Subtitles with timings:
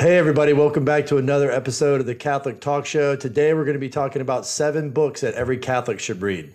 [0.00, 3.16] Hey, everybody, welcome back to another episode of the Catholic Talk Show.
[3.16, 6.54] Today, we're going to be talking about seven books that every Catholic should read.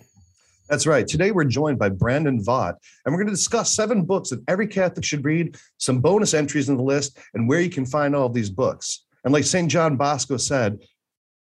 [0.68, 1.06] That's right.
[1.08, 4.66] Today, we're joined by Brandon Vogt, and we're going to discuss seven books that every
[4.66, 8.26] Catholic should read, some bonus entries in the list, and where you can find all
[8.26, 9.06] of these books.
[9.24, 9.70] And like St.
[9.70, 10.80] John Bosco said,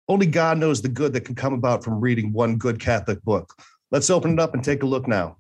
[0.08, 3.56] only God knows the good that can come about from reading one good Catholic book.
[3.90, 5.38] Let's open it up and take a look now.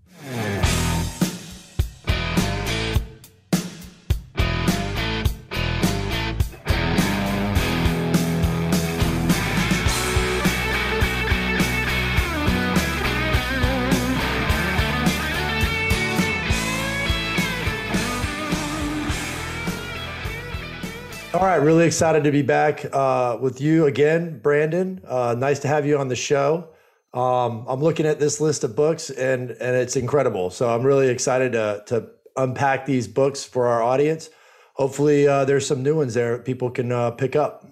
[21.62, 25.02] Really excited to be back uh, with you again, Brandon.
[25.08, 26.70] Uh, nice to have you on the show.
[27.13, 30.50] Um, I'm looking at this list of books, and and it's incredible.
[30.50, 34.30] So I'm really excited to to unpack these books for our audience.
[34.74, 37.66] Hopefully, uh, there's some new ones there people can uh, pick up.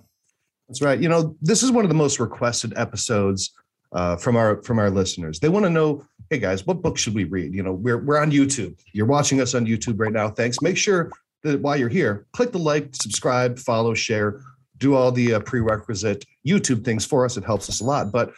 [0.68, 1.00] That's right.
[1.00, 3.54] You know, this is one of the most requested episodes
[3.92, 5.40] uh, from our from our listeners.
[5.40, 7.54] They want to know, hey guys, what book should we read?
[7.54, 8.80] You know, we're we're on YouTube.
[8.94, 10.30] You're watching us on YouTube right now.
[10.30, 10.62] Thanks.
[10.62, 11.12] Make sure
[11.46, 14.42] that while you're here, click the like, subscribe, follow, share,
[14.78, 17.38] do all the uh, prerequisite YouTube things for us.
[17.38, 18.12] It helps us a lot.
[18.12, 18.34] But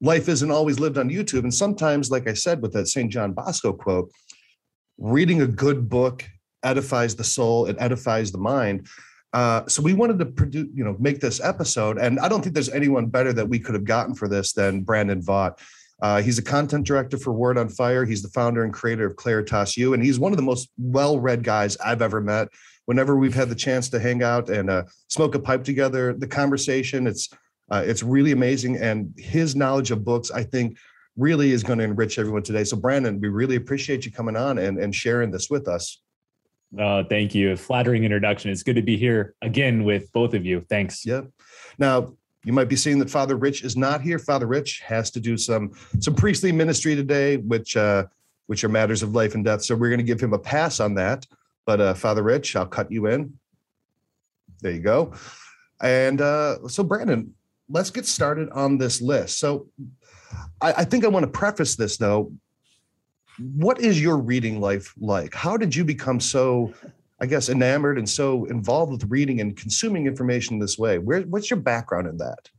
[0.00, 1.42] life isn't always lived on YouTube.
[1.42, 3.10] And sometimes, like I said with that St.
[3.10, 4.10] John Bosco quote,
[4.98, 6.24] reading a good book
[6.62, 8.86] edifies the soul, it edifies the mind.
[9.32, 12.54] Uh, so we wanted to produce, you know, make this episode, and I don't think
[12.54, 15.58] there's anyone better that we could have gotten for this than Brandon Vogt.
[16.02, 18.04] Uh, he's a content director for Word on Fire.
[18.04, 21.44] He's the founder and creator of Claritas U, and he's one of the most well-read
[21.44, 22.48] guys I've ever met.
[22.86, 26.26] Whenever we've had the chance to hang out and uh, smoke a pipe together, the
[26.26, 27.30] conversation it's
[27.70, 30.76] uh, it's really amazing, and his knowledge of books, I think,
[31.16, 32.64] really is going to enrich everyone today.
[32.64, 36.02] So, Brandon, we really appreciate you coming on and, and sharing this with us.
[36.78, 37.56] Uh, thank you.
[37.56, 38.50] Flattering introduction.
[38.50, 40.62] It's good to be here again with both of you.
[40.68, 41.06] Thanks.
[41.06, 41.28] Yep.
[41.78, 42.14] Now,
[42.44, 44.18] you might be seeing that Father Rich is not here.
[44.18, 48.04] Father Rich has to do some some priestly ministry today, which uh,
[48.46, 49.62] which are matters of life and death.
[49.62, 51.26] So we're going to give him a pass on that.
[51.64, 53.38] But uh, Father Rich, I'll cut you in.
[54.60, 55.14] There you go.
[55.80, 57.34] And uh, so, Brandon,
[57.68, 59.38] let's get started on this list.
[59.38, 59.68] So,
[60.60, 62.32] I, I think I want to preface this though.
[63.38, 65.34] What is your reading life like?
[65.34, 66.74] How did you become so
[67.22, 70.98] I guess, enamored and so involved with reading and consuming information this way.
[70.98, 72.50] Where, what's your background in that?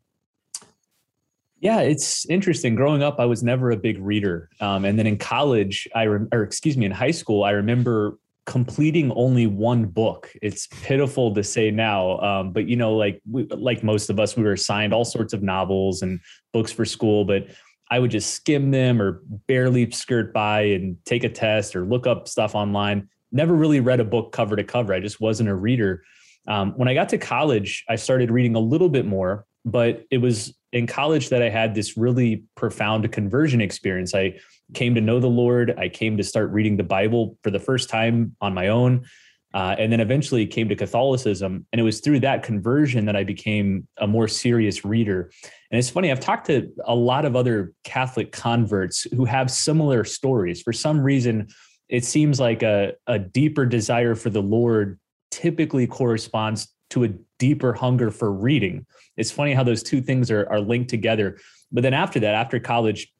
[1.59, 2.73] Yeah, it's interesting.
[2.73, 6.27] Growing up, I was never a big reader, um, and then in college, I re-
[6.31, 10.31] or excuse me, in high school, I remember completing only one book.
[10.41, 14.35] It's pitiful to say now, um, but you know, like we, like most of us,
[14.35, 16.19] we were assigned all sorts of novels and
[16.51, 17.47] books for school, but
[17.89, 22.07] I would just skim them or barely skirt by and take a test or look
[22.07, 24.93] up stuff online never really read a book cover to cover.
[24.93, 26.03] I just wasn't a reader.
[26.47, 30.19] Um, when I got to college, I started reading a little bit more, but it
[30.19, 34.13] was in college that I had this really profound conversion experience.
[34.13, 34.39] I
[34.73, 35.75] came to know the Lord.
[35.77, 39.05] I came to start reading the Bible for the first time on my own.
[39.53, 41.63] Uh, and then eventually came to Catholicism.
[41.71, 45.31] And it was through that conversion that I became a more serious reader.
[45.69, 50.05] And it's funny, I've talked to a lot of other Catholic converts who have similar
[50.05, 50.63] stories.
[50.63, 51.49] For some reason,
[51.89, 54.99] it seems like a, a deeper desire for the Lord
[55.31, 58.85] typically corresponds to a deeper hunger for reading.
[59.17, 61.39] It's funny how those two things are, are linked together.
[61.71, 63.11] But then after that, after college,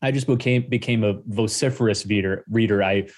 [0.00, 2.44] I just became became a vociferous reader.
[2.50, 3.08] Reader, I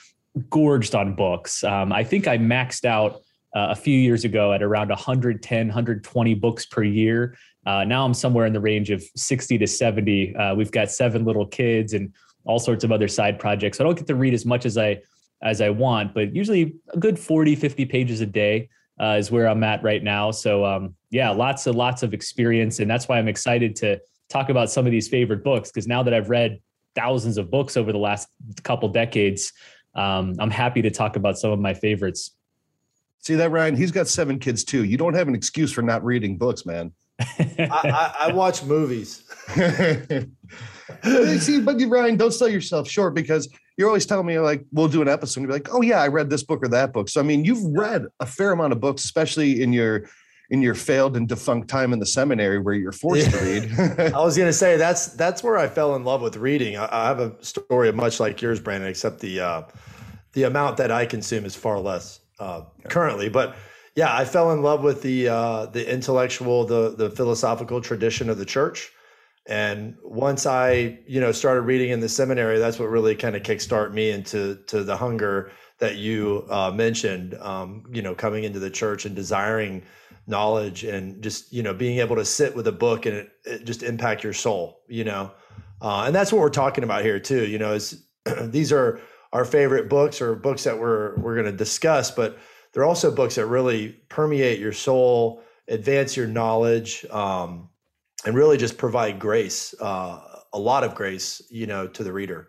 [0.48, 1.62] gorged on books.
[1.62, 3.16] Um, I think I maxed out
[3.54, 7.36] uh, a few years ago at around 110, 120 books per year.
[7.66, 10.34] Uh, now I'm somewhere in the range of 60 to 70.
[10.34, 12.12] Uh, we've got seven little kids, and
[12.44, 13.78] all sorts of other side projects.
[13.78, 15.00] So I don't get to read as much as I
[15.42, 18.68] as I want, but usually a good 40, 50 pages a day
[19.00, 20.30] uh, is where I'm at right now.
[20.30, 24.48] So um, yeah, lots of lots of experience, and that's why I'm excited to talk
[24.48, 26.60] about some of these favorite books because now that I've read
[26.94, 28.28] thousands of books over the last
[28.62, 29.52] couple decades,
[29.94, 32.32] um, I'm happy to talk about some of my favorites.
[33.18, 33.76] See that, Ryan?
[33.76, 34.84] He's got seven kids too.
[34.84, 36.92] You don't have an excuse for not reading books, man.
[37.20, 39.22] I, I, I watch movies.
[41.42, 45.02] See, but Ryan, don't sell yourself short because you're always telling me like we'll do
[45.02, 47.08] an episode and you're like, oh yeah, I read this book or that book.
[47.08, 50.04] So I mean, you've read a fair amount of books, especially in your
[50.50, 54.12] in your failed and defunct time in the seminary where you're forced to read.
[54.12, 56.76] I was going to say that's that's where I fell in love with reading.
[56.76, 59.62] I, I, have a story much like yours, Brandon, except the uh,
[60.32, 63.28] the amount that I consume is far less uh, currently.
[63.28, 63.56] But
[64.00, 68.38] yeah, I fell in love with the uh, the intellectual, the the philosophical tradition of
[68.38, 68.90] the church.
[69.46, 73.42] And once I, you know, started reading in the seminary, that's what really kind of
[73.42, 77.34] kickstart me into to the hunger that you uh, mentioned.
[77.34, 79.82] Um, you know, coming into the church and desiring
[80.26, 83.64] knowledge and just you know being able to sit with a book and it, it
[83.66, 84.80] just impact your soul.
[84.88, 85.30] You know,
[85.82, 87.46] uh, and that's what we're talking about here too.
[87.46, 88.02] You know, is
[88.44, 88.98] these are
[89.34, 92.38] our favorite books or books that we're we're going to discuss, but
[92.72, 97.04] they're also books that really permeate your soul, advance your knowledge.
[97.10, 97.70] Um,
[98.24, 100.20] and really just provide grace, uh,
[100.52, 102.48] a lot of grace, you know, to the reader.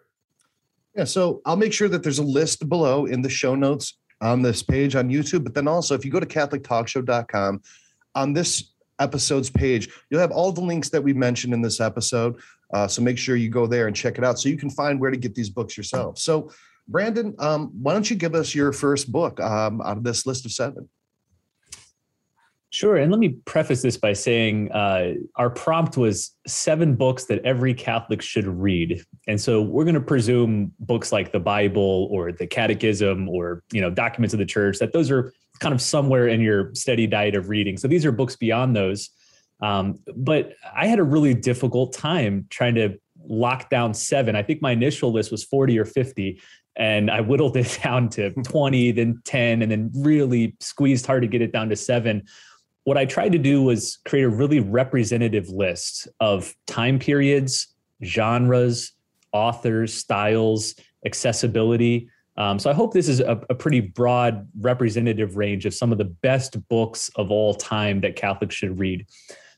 [0.96, 4.42] Yeah, so I'll make sure that there's a list below in the show notes on
[4.42, 5.44] this page on YouTube.
[5.44, 7.62] But then also, if you go to CatholicTalkShow.com,
[8.14, 12.38] on this episode's page, you'll have all the links that we mentioned in this episode.
[12.74, 15.00] Uh, so make sure you go there and check it out so you can find
[15.00, 16.18] where to get these books yourself.
[16.18, 16.52] So,
[16.88, 20.46] Brandon, um, why don't you give us your first book um, out of this list
[20.46, 20.90] of seven?
[22.74, 22.96] Sure.
[22.96, 27.74] And let me preface this by saying uh, our prompt was seven books that every
[27.74, 29.04] Catholic should read.
[29.28, 33.82] And so we're going to presume books like the Bible or the Catechism or, you
[33.82, 37.36] know, documents of the church, that those are kind of somewhere in your steady diet
[37.36, 37.76] of reading.
[37.76, 39.10] So these are books beyond those.
[39.62, 44.36] Um, but I had a really difficult time trying to lock down seven.
[44.36, 46.42] I think my initial list was 40 or 50
[46.76, 51.28] and I whittled it down to 20, then 10, and then really squeezed hard to
[51.28, 52.24] get it down to seven
[52.84, 57.68] what I tried to do was create a really representative list of time periods,
[58.04, 58.94] genres,
[59.32, 60.76] authors, styles,
[61.06, 62.10] accessibility.
[62.38, 65.98] Um, so I hope this is a, a, pretty broad representative range of some of
[65.98, 69.06] the best books of all time that Catholics should read.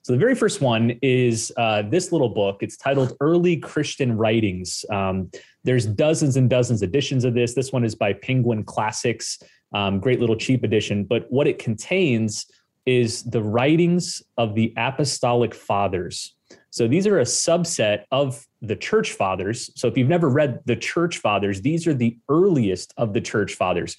[0.03, 2.57] So the very first one is uh, this little book.
[2.59, 4.83] It's titled Early Christian Writings.
[4.91, 5.31] Um,
[5.63, 7.53] there's dozens and dozens editions of this.
[7.53, 9.41] This one is by Penguin Classics,
[9.73, 11.05] um, great little cheap edition.
[11.05, 12.45] But what it contains
[12.85, 16.35] is the writings of the apostolic fathers.
[16.69, 19.71] So these are a subset of the church fathers.
[19.77, 23.53] So if you've never read the church fathers, these are the earliest of the church
[23.53, 23.95] fathers.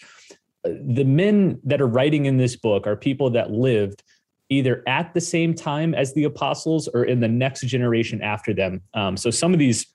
[0.64, 4.02] The men that are writing in this book are people that lived
[4.50, 8.82] either at the same time as the apostles or in the next generation after them.
[8.92, 9.86] Um, so some of these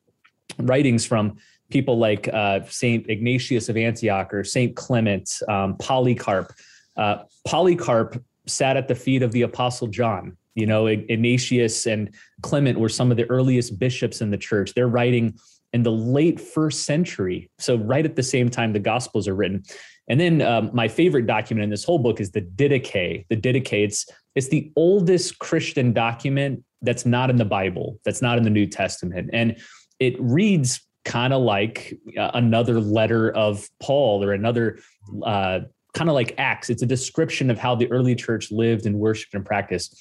[0.57, 1.37] writings from
[1.69, 6.51] people like uh, Saint Ignatius of Antioch or Saint Clement, um, Polycarp.
[6.97, 10.35] Uh, Polycarp sat at the feet of the Apostle John.
[10.55, 14.73] You know, Ignatius and Clement were some of the earliest bishops in the church.
[14.73, 15.37] They're writing
[15.71, 17.49] in the late first century.
[17.59, 19.63] So, right at the same time the Gospels are written.
[20.09, 23.25] And then um, my favorite document in this whole book is the Didache.
[23.29, 28.38] The Didache, it's, it's the oldest Christian document that's not in the Bible, that's not
[28.38, 29.29] in the New Testament.
[29.33, 29.57] And
[30.00, 34.79] it reads kind of like uh, another letter of Paul or another
[35.23, 35.61] uh,
[35.94, 36.69] kind of like Acts.
[36.69, 39.95] It's a description of how the early church lived and worshiped and practiced.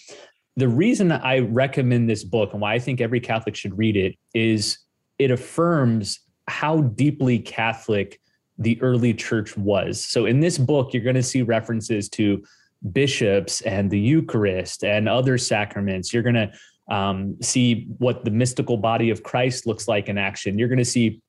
[0.56, 4.16] The reason I recommend this book and why I think every Catholic should read it
[4.34, 4.78] is
[5.19, 8.20] it affirms how deeply Catholic
[8.58, 10.05] the early church was.
[10.05, 12.44] So in this book, you're going to see references to
[12.93, 16.12] bishops and the Eucharist and other sacraments.
[16.12, 16.52] You're going to
[16.94, 20.58] um, see what the mystical body of Christ looks like in action.
[20.58, 21.20] You're going to see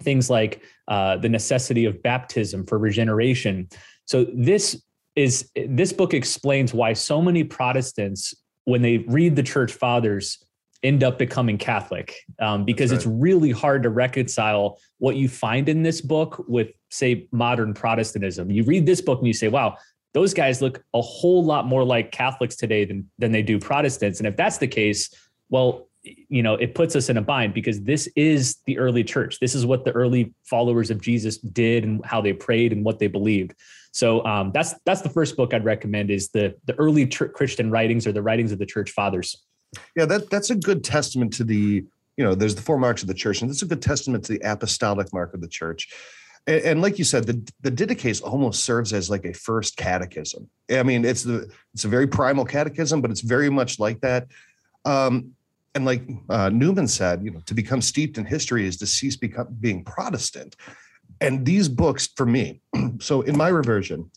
[0.00, 3.68] things like uh, the necessity of baptism for regeneration.
[4.04, 4.82] So this
[5.16, 10.38] is this book explains why so many Protestants, when they read the church fathers,
[10.82, 12.96] end up becoming Catholic um, because right.
[12.96, 18.50] it's really hard to reconcile what you find in this book with, say, modern Protestantism.
[18.50, 19.76] You read this book and you say, wow,
[20.14, 24.20] those guys look a whole lot more like Catholics today than, than they do Protestants.
[24.20, 25.12] And if that's the case,
[25.50, 29.38] well, you know it puts us in a bind because this is the early church
[29.40, 32.98] this is what the early followers of jesus did and how they prayed and what
[32.98, 33.52] they believed
[33.92, 38.06] so um, that's that's the first book i'd recommend is the the early christian writings
[38.06, 39.44] or the writings of the church fathers
[39.96, 41.84] yeah that that's a good testament to the
[42.16, 44.32] you know there's the four marks of the church and that's a good testament to
[44.32, 45.88] the apostolic mark of the church.
[46.46, 50.48] And, and like you said the the almost serves as like a first catechism.
[50.70, 54.26] I mean it's the it's a very primal catechism but it's very much like that.
[54.84, 55.34] Um,
[55.74, 59.16] and like uh, Newman said, you know, to become steeped in history is to cease
[59.16, 60.56] become, being Protestant.
[61.20, 62.60] And these books, for me,
[62.98, 64.10] so in my reversion,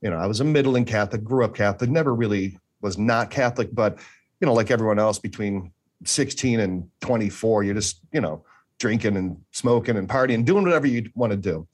[0.00, 3.72] you know, I was a middling Catholic, grew up Catholic, never really was not Catholic,
[3.72, 3.98] but
[4.44, 5.72] you know, like everyone else, between
[6.04, 8.44] 16 and 24, you're just, you know,
[8.78, 11.66] drinking and smoking and partying, doing whatever you want to do.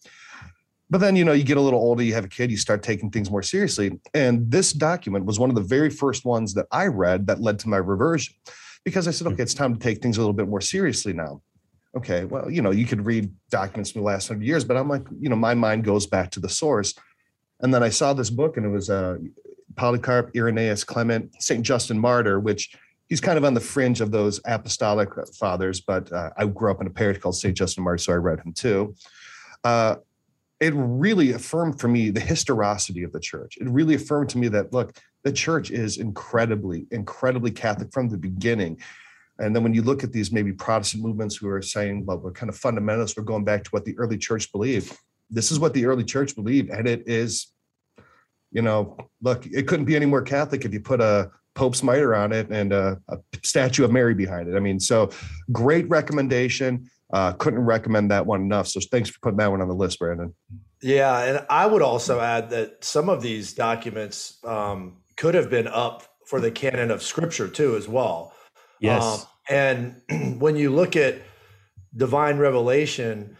[0.88, 2.80] but then you know you get a little older you have a kid you start
[2.80, 3.98] taking things more seriously.
[4.14, 7.58] And this document was one of the very first ones that i read that led
[7.60, 8.34] to my reversion
[8.84, 11.42] because i said okay it's time to take things a little bit more seriously now.
[11.96, 14.88] Okay well you know you could read documents from the last 100 years but i'm
[14.88, 16.94] like you know my mind goes back to the source.
[17.62, 19.16] And then i saw this book and it was uh,
[19.80, 22.76] polycarp irenaeus clement st justin martyr which
[23.08, 26.80] he's kind of on the fringe of those apostolic fathers but uh, i grew up
[26.80, 28.94] in a parish called st justin martyr so i read him too
[29.64, 29.96] uh,
[30.60, 33.56] it really affirmed for me the historicity of the church.
[33.60, 34.94] It really affirmed to me that look,
[35.24, 38.78] the church is incredibly, incredibly Catholic from the beginning.
[39.38, 42.32] And then when you look at these maybe Protestant movements who are saying, well, we're
[42.32, 44.94] kind of fundamentalists, we're going back to what the early church believed.
[45.30, 46.68] This is what the early church believed.
[46.68, 47.46] And it is,
[48.52, 52.14] you know, look, it couldn't be any more Catholic if you put a Pope's mitre
[52.14, 54.56] on it and a, a statue of Mary behind it.
[54.56, 55.10] I mean, so
[55.52, 56.88] great recommendation.
[57.12, 58.68] Uh, couldn't recommend that one enough.
[58.68, 60.34] So thanks for putting that one on the list, Brandon.
[60.80, 65.66] Yeah, and I would also add that some of these documents um, could have been
[65.66, 68.32] up for the canon of Scripture too, as well.
[68.78, 69.02] Yes.
[69.04, 69.20] Um,
[70.08, 71.20] and when you look at
[71.96, 73.36] divine revelation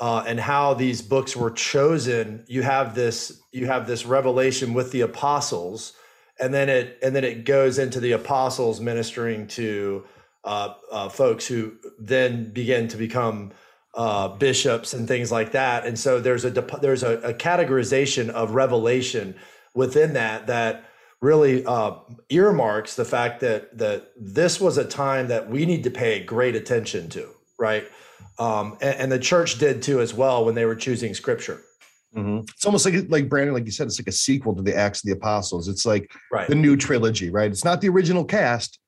[0.00, 4.92] uh, and how these books were chosen, you have this you have this revelation with
[4.92, 5.92] the apostles,
[6.38, 10.04] and then it and then it goes into the apostles ministering to
[10.44, 13.52] uh, uh, folks who then begin to become
[13.94, 15.84] uh, bishops and things like that.
[15.84, 16.50] And so there's a
[16.80, 19.34] there's a, a categorization of revelation
[19.74, 20.84] within that that
[21.20, 21.94] really uh,
[22.28, 26.54] earmarks the fact that that this was a time that we need to pay great
[26.54, 27.28] attention to,
[27.58, 27.84] right?
[28.38, 31.60] Um, and, and, the church did too as well when they were choosing scripture.
[32.14, 32.38] Mm-hmm.
[32.54, 35.00] It's almost like like Brandon, like you said, it's like a sequel to the Acts
[35.00, 35.68] of the Apostles.
[35.68, 36.48] It's like right.
[36.48, 37.50] the new trilogy, right?
[37.50, 38.78] It's not the original cast,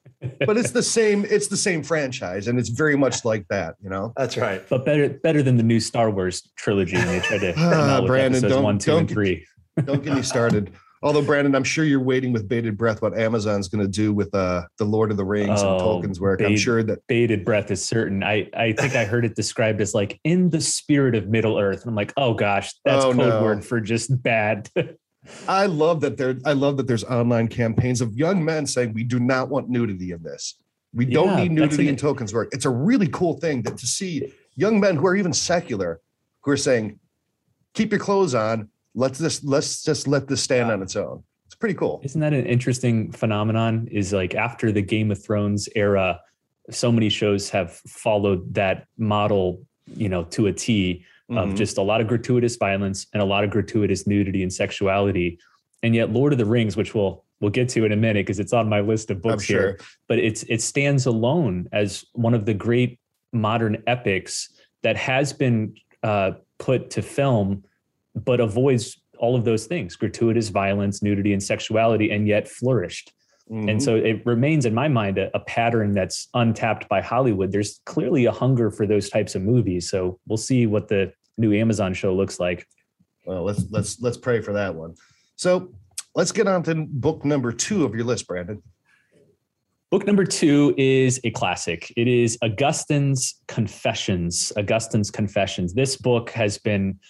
[0.47, 1.27] but it's the same.
[1.29, 3.75] It's the same franchise, and it's very much like that.
[3.83, 4.67] You know, that's right.
[4.69, 6.97] But better better than the new Star Wars trilogy.
[6.97, 9.47] And they tried to uh, Brandon, don't, one, two, don't, and three.
[9.85, 10.73] don't get me started.
[11.03, 14.35] Although Brandon, I'm sure you're waiting with bated breath what Amazon's going to do with
[14.35, 16.43] uh, the Lord of the Rings oh, and Tolkien's work.
[16.43, 18.23] I'm sure that bated breath is certain.
[18.23, 21.83] I I think I heard it described as like in the spirit of Middle Earth.
[21.83, 23.43] And I'm like, oh gosh, that's oh, code no.
[23.43, 24.69] word for just bad.
[25.49, 26.37] I love that there.
[26.45, 30.13] I love that there's online campaigns of young men saying we do not want nudity
[30.13, 30.57] in this.
[30.93, 32.49] We don't need nudity in Tolkien's work.
[32.53, 36.01] It's a really cool thing that to see young men who are even secular
[36.43, 36.99] who are saying,
[37.75, 41.23] keep your clothes on let's just let's just let this stand on its own.
[41.47, 42.01] It's pretty cool.
[42.03, 43.89] Isn't that an interesting phenomenon?
[43.91, 46.21] Is like after the Game of Thrones era,
[46.71, 51.57] so many shows have followed that model, you know, to a T of mm-hmm.
[51.57, 55.39] just a lot of gratuitous violence and a lot of gratuitous nudity and sexuality.
[55.83, 58.39] And yet Lord of the Rings, which we'll we'll get to in a minute because
[58.39, 59.79] it's on my list of books here,
[60.09, 62.99] but it's it stands alone as one of the great
[63.33, 64.51] modern epics
[64.83, 67.65] that has been uh, put to film
[68.15, 73.13] but avoids all of those things gratuitous violence, nudity, and sexuality, and yet flourished.
[73.51, 73.69] Mm-hmm.
[73.69, 77.51] And so it remains in my mind a, a, pattern that's untapped by Hollywood.
[77.51, 79.91] There's clearly a hunger for those types of movies.
[79.91, 82.65] So we'll see what the new Amazon show looks like.
[83.27, 84.95] Well, let's let's let's pray for that one.
[85.35, 85.73] So
[86.15, 88.63] let's get on to book number two of your list, Brandon.
[89.91, 91.93] Book number two is a classic.
[91.97, 94.53] It is Augustine's Confessions.
[94.57, 95.75] Augustine's Confessions.
[95.75, 97.01] This book has been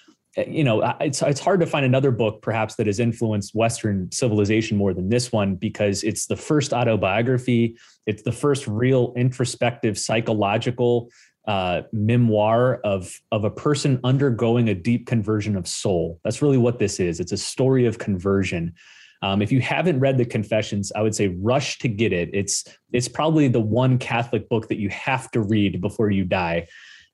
[0.46, 4.76] you know, it's it's hard to find another book perhaps that has influenced Western civilization
[4.76, 7.76] more than this one because it's the first autobiography.
[8.06, 11.10] It's the first real introspective psychological
[11.46, 16.20] uh, memoir of of a person undergoing a deep conversion of soul.
[16.24, 17.20] That's really what this is.
[17.20, 18.74] It's a story of conversion.
[19.22, 22.30] Um, if you haven't read the Confessions, I would say rush to get it.
[22.32, 26.68] It's it's probably the one Catholic book that you have to read before you die.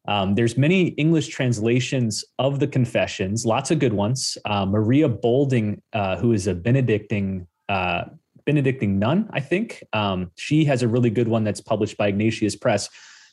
[0.09, 4.39] Um, there's many English translations of the Confessions, lots of good ones.
[4.45, 8.05] Uh, Maria Boulding, uh, who is a Benedictine uh,
[8.45, 12.55] Benedictine nun, I think, um, she has a really good one that's published by Ignatius
[12.55, 12.89] Press.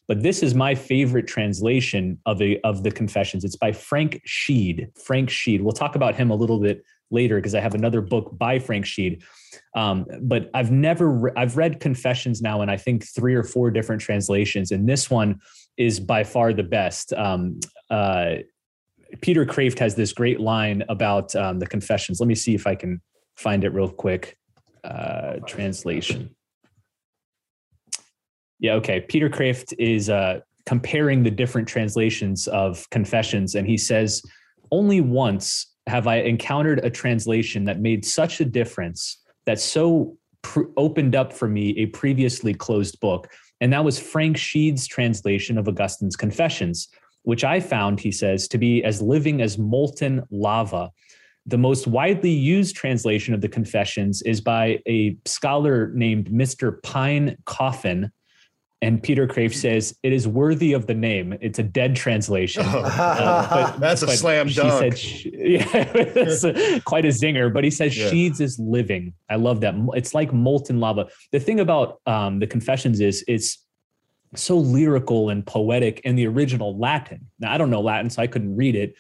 [0.08, 3.46] But this is my favorite translation of a of the Confessions.
[3.46, 4.88] It's by Frank Sheed.
[5.00, 5.62] Frank Sheed.
[5.62, 8.86] We'll talk about him a little bit later because I have another book by Frank
[8.86, 9.24] Sheed.
[9.76, 13.72] Um, but I've never re- I've read Confessions now, and I think three or four
[13.72, 15.40] different translations, and this one
[15.78, 17.14] is by far the best.
[17.14, 18.36] Um, uh,
[19.22, 22.20] Peter Kreeft has this great line about um, the confessions.
[22.20, 23.02] Let me see if I can
[23.36, 24.38] find it real quick.
[24.84, 26.36] Uh, translation.
[28.60, 29.02] Yeah, okay.
[29.02, 34.22] Peter Kreeft is uh, comparing the different translations of confessions, and he says,
[34.72, 40.64] Only once have I encountered a translation that made such a difference that so pr-
[40.78, 43.28] opened up for me a previously closed book
[43.64, 46.90] and that was Frank Sheed's translation of Augustine's Confessions.
[47.26, 50.92] which I found, he says, to be as living as molten lava.
[51.46, 56.84] The most widely used translation of the Confessions is by a scholar named Mr.
[56.84, 58.12] Pine Coffin.
[58.84, 61.38] And Peter Kreeft says it is worthy of the name.
[61.40, 62.64] It's a dead translation.
[62.66, 64.98] Oh, uh, but, That's a slam dunk.
[64.98, 65.64] Said, yeah,
[65.96, 67.52] it's a, quite a zinger.
[67.54, 68.10] But he says yeah.
[68.10, 69.14] Sheeds is living.
[69.30, 69.74] I love that.
[69.94, 71.08] It's like molten lava.
[71.32, 73.58] The thing about um, the Confessions is it's
[74.36, 77.30] so lyrical and poetic in the original Latin.
[77.40, 78.96] Now I don't know Latin, so I couldn't read it.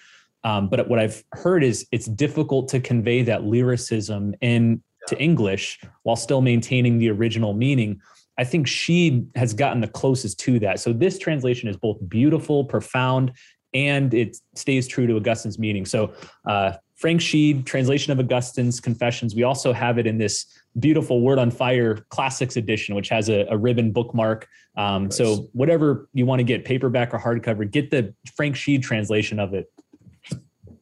[0.45, 5.17] Um, but what I've heard is it's difficult to convey that lyricism into yeah.
[5.17, 7.99] English while still maintaining the original meaning.
[8.37, 10.79] I think she has gotten the closest to that.
[10.79, 13.33] So this translation is both beautiful, profound,
[13.73, 15.85] and it stays true to Augustine's meaning.
[15.85, 16.13] So
[16.47, 19.35] uh, Frank Sheed, translation of Augustine's Confessions.
[19.35, 20.45] We also have it in this
[20.79, 24.47] beautiful Word on Fire Classics edition, which has a, a ribbon bookmark.
[24.77, 25.17] Um, nice.
[25.17, 29.53] So whatever you want to get, paperback or hardcover, get the Frank Sheed translation of
[29.53, 29.71] it.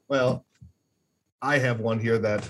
[0.08, 0.46] Well,
[1.41, 2.48] I have one here that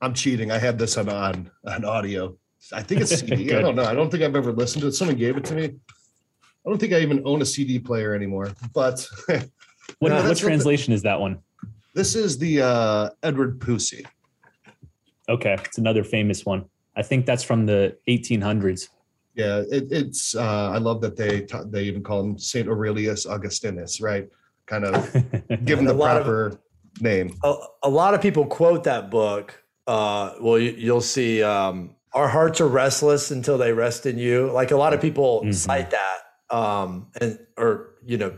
[0.00, 0.50] I'm cheating.
[0.50, 2.36] I have this on on, on audio.
[2.72, 3.54] I think it's CD.
[3.54, 3.84] I don't know.
[3.84, 4.92] I don't think I've ever listened to it.
[4.92, 5.64] Someone gave it to me.
[5.64, 8.52] I don't think I even own a CD player anymore.
[8.72, 9.06] But
[9.98, 11.40] what, what translation is that one?
[11.94, 14.06] This is the uh, Edward Pusey.
[15.28, 16.64] Okay, it's another famous one.
[16.96, 18.88] I think that's from the 1800s.
[19.34, 20.34] Yeah, it, it's.
[20.34, 24.28] Uh, I love that they ta- they even call him Saint Aurelius Augustinus, right?
[24.66, 25.12] Kind of
[25.64, 26.58] give him the proper of,
[27.00, 27.34] name.
[27.42, 27.54] A,
[27.84, 29.62] a, lot of people quote that book.
[29.86, 31.42] Uh, well, you, will see.
[31.42, 34.50] Um, Our hearts are restless until they rest in you.
[34.50, 35.52] Like a lot of people mm-hmm.
[35.52, 38.36] cite that, um, and or you know,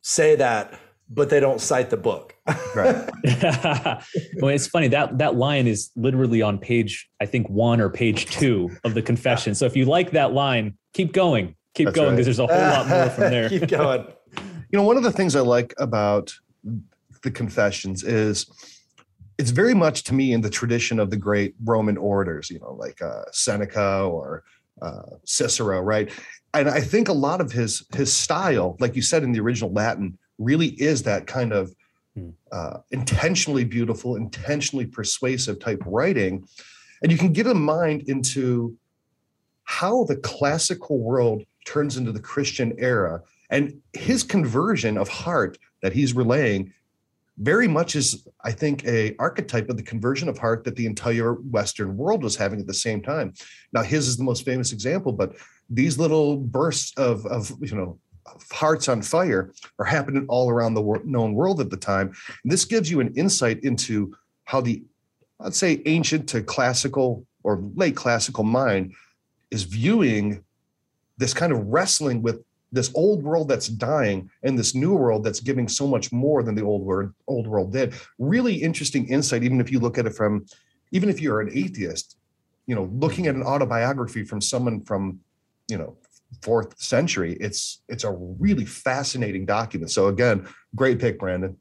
[0.00, 0.78] say that
[1.14, 2.34] but they don't cite the book.
[2.74, 3.08] right.
[4.40, 8.26] well, it's funny that that line is literally on page, I think one or page
[8.26, 9.54] two of the confession.
[9.54, 12.48] So if you like that line, keep going, keep That's going, because right.
[12.48, 13.48] there's a whole lot more from there.
[13.48, 14.06] keep going.
[14.70, 16.32] You know, one of the things I like about
[17.22, 18.46] the confessions is
[19.38, 22.74] it's very much to me in the tradition of the great Roman orators, you know,
[22.74, 24.44] like uh, Seneca or
[24.80, 26.10] uh, Cicero, right?
[26.54, 29.72] And I think a lot of his his style, like you said in the original
[29.72, 31.74] Latin, really is that kind of
[32.14, 32.30] hmm.
[32.50, 36.46] uh, intentionally beautiful, intentionally persuasive type writing.
[37.02, 38.76] And you can get a mind into
[39.64, 43.22] how the classical world turns into the Christian era.
[43.50, 46.72] And his conversion of heart that he's relaying
[47.38, 51.34] very much is, I think, a archetype of the conversion of heart that the entire
[51.34, 53.32] Western world was having at the same time.
[53.72, 55.34] Now, his is the most famous example, but
[55.70, 57.98] these little bursts of, of you know,
[58.52, 62.12] hearts on fire are happening all around the known world at the time.
[62.42, 64.14] And this gives you an insight into
[64.44, 64.82] how the,
[65.40, 68.92] I'd say, ancient to classical or late classical mind
[69.50, 70.44] is viewing
[71.18, 75.40] this kind of wrestling with this old world that's dying and this new world that's
[75.40, 77.94] giving so much more than the old world old world did.
[78.18, 80.46] Really interesting insight, even if you look at it from,
[80.90, 82.16] even if you're an atheist,
[82.66, 85.20] you know, looking at an autobiography from someone from,
[85.68, 85.96] you know,
[86.40, 87.36] fourth century.
[87.40, 89.90] It's it's a really fascinating document.
[89.90, 91.56] So again, great pick, Brandon.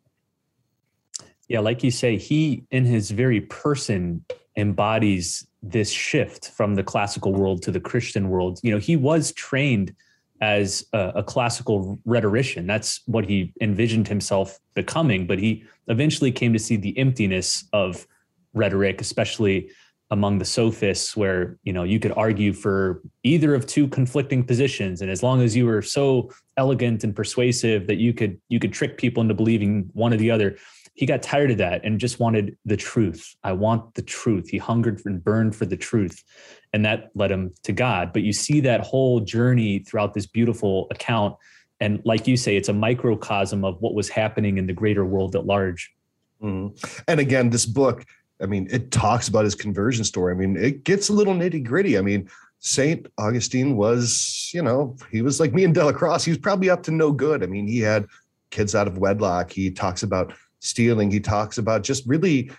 [1.47, 4.23] Yeah, like you say, he in his very person
[4.55, 8.59] embodies this shift from the classical world to the Christian world.
[8.63, 9.93] You know, he was trained
[10.41, 12.65] as a, a, classical rhetorician.
[12.65, 15.27] That's what he envisioned himself becoming.
[15.27, 18.07] But he eventually came to see the emptiness of
[18.53, 19.69] rhetoric, especially
[20.09, 25.01] among the sophists where you know you could argue for either of two conflicting positions
[25.01, 28.73] and as long as you were so elegant and persuasive that you could you could
[28.73, 30.57] trick people into believing one or the other
[30.93, 34.57] he got tired of that and just wanted the truth i want the truth he
[34.57, 36.23] hungered and burned for the truth
[36.73, 40.87] and that led him to god but you see that whole journey throughout this beautiful
[40.91, 41.35] account
[41.79, 45.35] and like you say it's a microcosm of what was happening in the greater world
[45.35, 45.91] at large
[46.41, 46.75] mm-hmm.
[47.07, 48.05] and again this book
[48.41, 50.33] I mean, it talks about his conversion story.
[50.33, 51.97] I mean, it gets a little nitty gritty.
[51.97, 56.25] I mean, Saint Augustine was, you know, he was like me and DellaCrosse.
[56.25, 57.43] He was probably up to no good.
[57.43, 58.07] I mean, he had
[58.49, 59.51] kids out of wedlock.
[59.51, 61.11] He talks about stealing.
[61.11, 62.51] He talks about just really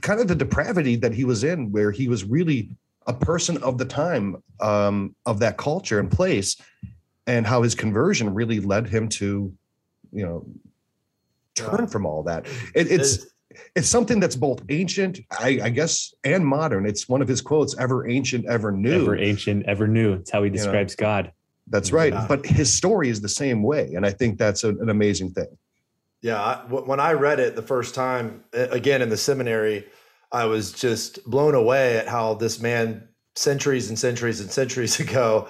[0.00, 2.70] kind of the depravity that he was in, where he was really
[3.06, 6.56] a person of the time um, of that culture and place,
[7.26, 9.52] and how his conversion really led him to,
[10.12, 10.46] you know,
[11.54, 12.46] turn from all that.
[12.74, 13.26] It, it's
[13.74, 16.86] it's something that's both ancient, I, I, guess, and modern.
[16.86, 20.14] It's one of his quotes: "Ever ancient, ever new." Ever ancient, ever new.
[20.14, 21.32] It's how he describes you know, God.
[21.68, 22.12] That's right.
[22.12, 22.26] Yeah.
[22.28, 25.56] But his story is the same way, and I think that's a, an amazing thing.
[26.22, 29.86] Yeah, I, when I read it the first time, again in the seminary,
[30.32, 35.48] I was just blown away at how this man, centuries and centuries and centuries ago,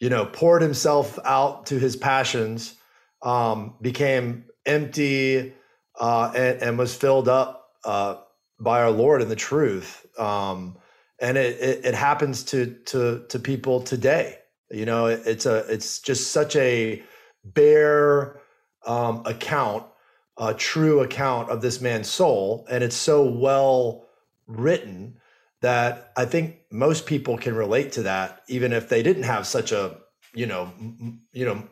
[0.00, 2.74] you know, poured himself out to his passions
[3.22, 5.54] um, became empty
[5.98, 8.16] uh, and, and, was filled up uh,
[8.60, 10.06] by our Lord and the truth.
[10.18, 10.76] Um,
[11.20, 14.38] and it, it, it, happens to to to people today.
[14.70, 17.02] You know, it, it's a it's just such a
[17.44, 18.40] bare
[18.86, 19.84] um, account,
[20.38, 24.06] a true account of this man's soul, and it's so well
[24.46, 25.18] written
[25.60, 29.72] that I think most people can relate to that, even if they didn't have such
[29.72, 29.98] a
[30.34, 31.62] you know m- you know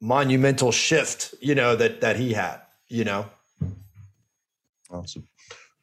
[0.00, 2.60] monumental shift, you know that that he had.
[2.88, 3.26] You know.
[4.90, 5.26] Awesome.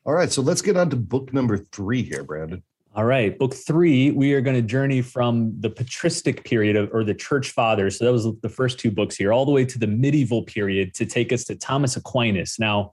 [0.06, 2.64] All right, so let's get on to book number three here, Brandon.
[2.94, 7.06] All right, book three, we are going to journey from the patristic period of, or
[7.06, 7.98] the church fathers.
[7.98, 10.94] So that was the first two books here, all the way to the medieval period
[10.96, 12.58] to take us to Thomas Aquinas.
[12.60, 12.92] Now,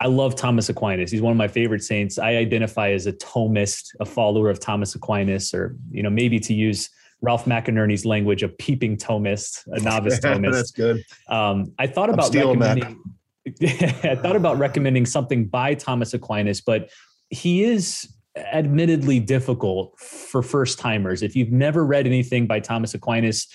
[0.00, 1.12] I love Thomas Aquinas.
[1.12, 2.18] He's one of my favorite saints.
[2.18, 6.52] I identify as a Thomist, a follower of Thomas Aquinas, or you know, maybe to
[6.52, 6.90] use
[7.20, 10.52] Ralph McInerny's language, a peeping Thomist, a novice Thomist.
[10.52, 11.04] That's good.
[11.28, 13.00] Um, I thought about recommending.
[13.62, 16.90] I thought about recommending something by Thomas Aquinas, but
[17.28, 21.22] he is admittedly difficult for first timers.
[21.22, 23.48] If you've never read anything by Thomas Aquinas,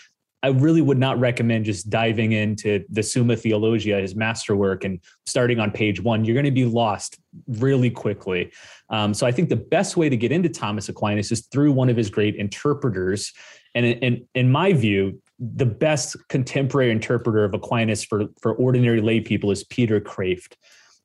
[0.43, 5.59] I really would not recommend just diving into the Summa Theologia, his masterwork, and starting
[5.59, 6.23] on page one.
[6.23, 8.51] You're going to be lost really quickly.
[8.89, 11.89] Um, so I think the best way to get into Thomas Aquinas is through one
[11.89, 13.33] of his great interpreters.
[13.73, 19.21] And in, in my view, the best contemporary interpreter of Aquinas for, for ordinary lay
[19.21, 20.53] people is Peter Kreeft.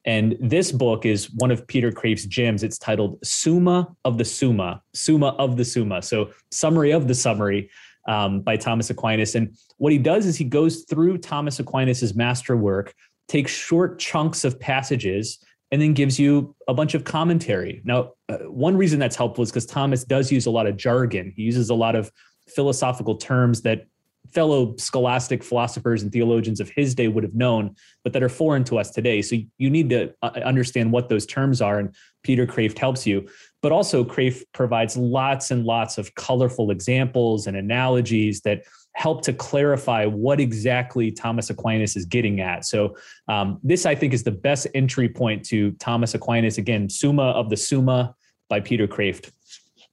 [0.05, 2.63] And this book is one of Peter Kreeft's gems.
[2.63, 6.03] It's titled Summa of the Summa, Summa of the Summa.
[6.03, 7.71] So, summary of the summary
[8.09, 9.35] um, by Thomas Aquinas.
[9.35, 12.95] And what he does is he goes through Thomas Aquinas's master work,
[13.29, 15.39] takes short chunks of passages,
[15.71, 17.81] and then gives you a bunch of commentary.
[17.85, 21.33] Now, uh, one reason that's helpful is because Thomas does use a lot of jargon.
[21.37, 22.11] He uses a lot of
[22.49, 23.87] philosophical terms that
[24.33, 28.65] fellow scholastic philosophers and theologians of his day would have known, but that are foreign
[28.65, 29.23] to us today.
[29.23, 33.29] So you need to uh, understand what those terms are, and Peter Kreeft helps you.
[33.63, 38.63] But also, Kreeft provides lots and lots of colorful examples and analogies that
[38.95, 42.65] help to clarify what exactly Thomas Aquinas is getting at.
[42.65, 42.97] So,
[43.29, 46.59] um, this I think is the best entry point to Thomas Aquinas.
[46.59, 48.15] Again, Summa of the Summa
[48.49, 49.31] by Peter Kreeft.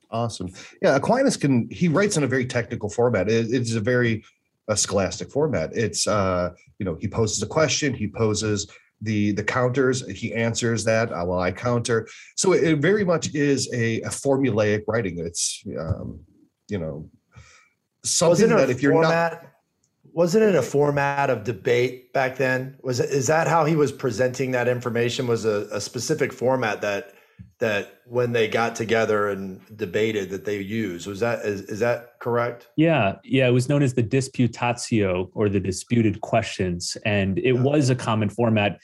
[0.09, 0.49] Awesome.
[0.81, 3.29] Yeah, Aquinas can he writes in a very technical format.
[3.29, 4.23] It, it's a very
[4.67, 5.71] a scholastic format.
[5.73, 8.67] It's uh, you know, he poses a question, he poses
[9.01, 12.07] the the counters, he answers that, uh, well, I counter.
[12.35, 15.19] So it, it very much is a, a formulaic writing.
[15.19, 16.19] It's um,
[16.67, 17.09] you know,
[18.03, 19.51] something that if you're format, not
[20.13, 22.77] wasn't it a format of debate back then?
[22.81, 25.27] Was it is that how he was presenting that information?
[25.27, 27.13] Was a, a specific format that
[27.59, 32.19] that when they got together and debated that they use was that is, is that
[32.19, 37.55] correct yeah yeah it was known as the disputatio or the disputed questions and it
[37.55, 37.61] yeah.
[37.61, 38.79] was a common format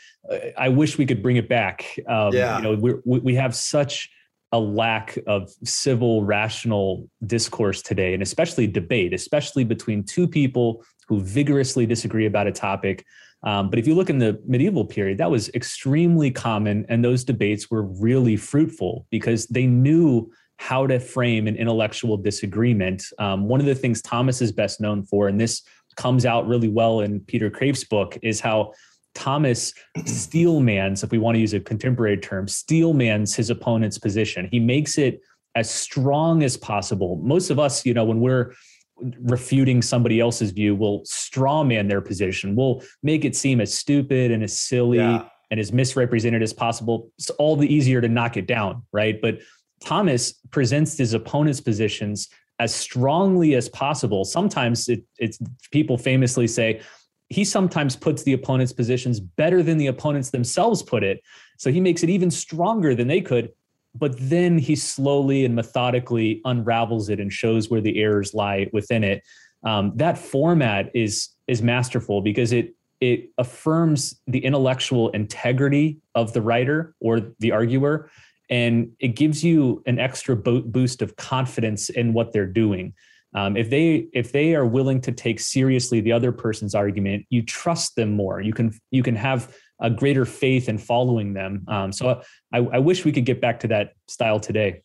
[0.58, 2.58] i wish we could bring it back um, yeah.
[2.58, 4.10] you know we we have such
[4.52, 11.20] a lack of civil rational discourse today and especially debate especially between two people who
[11.20, 13.06] vigorously disagree about a topic
[13.44, 17.24] um, but if you look in the medieval period, that was extremely common, and those
[17.24, 23.04] debates were really fruitful because they knew how to frame an intellectual disagreement.
[23.20, 25.62] Um, one of the things Thomas is best known for, and this
[25.98, 28.72] comes out really well in Peter Kreeft's book, is how
[29.14, 34.48] Thomas steelmans, if we want to use a contemporary term, steelmans his opponent's position.
[34.52, 35.20] He makes it
[35.56, 37.20] as strong as possible.
[37.22, 38.54] Most of us, you know, when we're
[39.00, 44.44] refuting somebody else's view will strawman their position will make it seem as stupid and
[44.44, 45.26] as silly yeah.
[45.52, 47.10] and as misrepresented as possible.
[47.18, 49.20] It's all the easier to knock it down right?
[49.22, 49.40] But
[49.84, 52.30] thomas presents his opponent's positions
[52.60, 54.24] as strongly as possible.
[54.24, 55.40] Sometimes it, it's
[55.72, 56.82] people famously say
[57.30, 61.22] he sometimes puts the opponent's positions better than the opponents themselves put it.
[61.58, 63.50] So he makes it even stronger than they could
[63.96, 69.04] but then he slowly and methodically unravels it and shows where the errors lie within
[69.04, 69.24] it.
[69.64, 76.42] Um, that format is is masterful because it it affirms the intellectual integrity of the
[76.42, 78.10] writer or the arguer,
[78.50, 82.94] and it gives you an extra bo- boost of confidence in what they're doing.
[83.36, 87.42] Um, if they if they are willing to take seriously the other person's argument, you
[87.42, 88.42] trust them more.
[88.42, 91.64] You can you can have a greater faith in following them.
[91.68, 94.82] Um, so I, I, wish we could get back to that style today.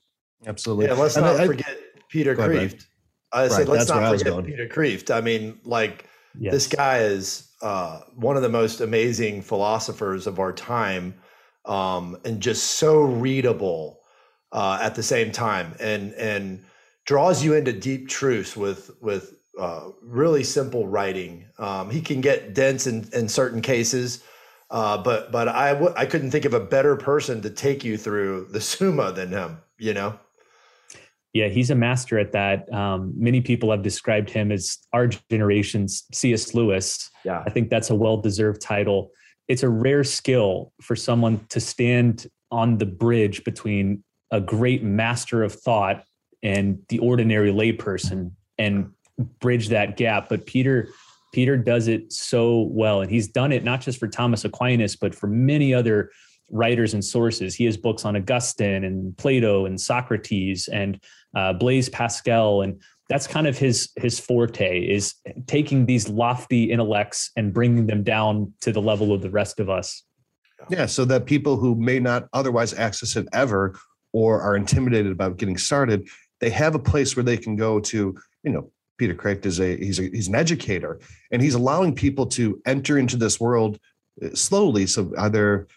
[0.47, 0.87] Absolutely.
[0.87, 1.79] Yeah, let's not I, forget
[2.11, 2.85] Peter Kreeft.
[3.33, 5.15] I right, said, let's not forget Peter Kreeft.
[5.15, 6.07] I mean, like
[6.39, 6.53] yes.
[6.53, 11.15] this guy is uh, one of the most amazing philosophers of our time,
[11.65, 14.01] um, and just so readable
[14.53, 16.65] uh, at the same time, and and
[17.05, 21.45] draws you into deep truths with with uh, really simple writing.
[21.59, 24.23] Um, he can get dense in, in certain cases,
[24.71, 27.97] uh, but but I w- I couldn't think of a better person to take you
[27.97, 29.59] through the Summa than him.
[29.79, 30.19] You know.
[31.35, 32.73] Yeah, he's a master at that.
[32.73, 36.55] Um, many people have described him as our generation's C.S.
[36.55, 37.11] Lewis.
[37.25, 39.13] Yeah, I think that's a well-deserved title.
[39.47, 45.43] It's a rare skill for someone to stand on the bridge between a great master
[45.43, 46.03] of thought
[46.43, 48.91] and the ordinary layperson and
[49.41, 50.29] bridge that gap.
[50.29, 50.89] But Peter
[51.33, 55.15] Peter does it so well, and he's done it not just for Thomas Aquinas, but
[55.15, 56.11] for many other
[56.51, 57.55] writers and sources.
[57.55, 61.03] He has books on Augustine and Plato and Socrates and
[61.37, 65.15] uh, Blaise Pascal, and that's kind of his his forte is
[65.47, 69.71] taking these lofty intellects and bringing them down to the level of the rest of
[69.71, 70.05] us.
[70.71, 73.79] Yeah, so that people who may not otherwise access it ever
[74.13, 76.09] or are intimidated about getting started,
[76.41, 79.77] they have a place where they can go to, you know, Peter Kreeft is a
[79.77, 83.79] he's a he's an educator and he's allowing people to enter into this world
[84.23, 84.87] uh, slowly.
[84.87, 85.69] So either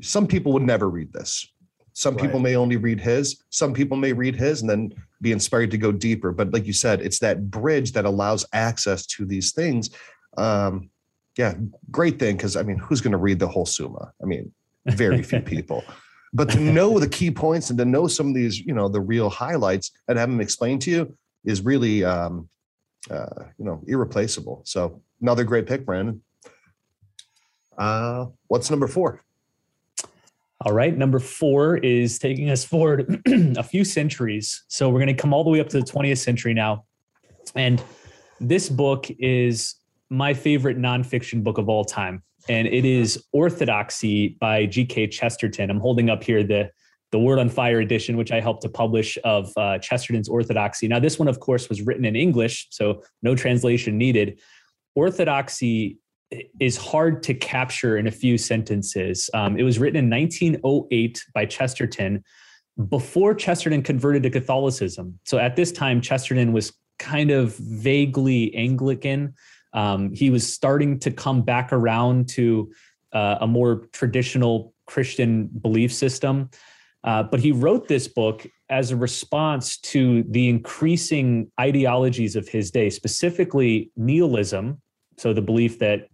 [0.00, 1.52] some people would never read this.
[1.92, 2.24] Some right.
[2.24, 5.78] people may only read his, some people may read his and then be inspired to
[5.78, 6.30] go deeper.
[6.30, 9.90] But like you said, it's that bridge that allows access to these things.
[10.36, 10.90] Um,
[11.38, 11.54] yeah,
[11.90, 12.36] great thing.
[12.36, 14.12] Cause I mean, who's going to read the whole Summa?
[14.22, 14.52] I mean,
[14.86, 15.82] very few people.
[16.34, 19.00] But to know the key points and to know some of these, you know, the
[19.00, 22.48] real highlights and have them explained to you is really, um,
[23.10, 24.60] uh, you know, irreplaceable.
[24.64, 26.20] So another great pick, Brandon.
[27.78, 29.22] Uh, what's number four?
[30.62, 34.64] All right, number four is taking us forward a few centuries.
[34.68, 36.84] So we're going to come all the way up to the 20th century now.
[37.54, 37.82] And
[38.40, 39.76] this book is
[40.10, 42.22] my favorite nonfiction book of all time.
[42.48, 45.08] And it is Orthodoxy by G.K.
[45.08, 45.68] Chesterton.
[45.68, 46.70] I'm holding up here the,
[47.12, 50.88] the Word on Fire edition, which I helped to publish of uh, Chesterton's Orthodoxy.
[50.88, 54.40] Now, this one, of course, was written in English, so no translation needed.
[54.94, 55.98] Orthodoxy
[56.58, 59.30] is hard to capture in a few sentences.
[59.32, 62.24] Um, it was written in 1908 by Chesterton
[62.88, 65.18] before Chesterton converted to Catholicism.
[65.24, 69.34] So at this time, Chesterton was kind of vaguely Anglican.
[69.72, 72.70] Um, he was starting to come back around to
[73.12, 76.50] uh, a more traditional Christian belief system.
[77.06, 82.70] Uh, but he wrote this book as a response to the increasing ideologies of his
[82.70, 84.82] day, specifically nihilism.
[85.16, 86.08] So the belief that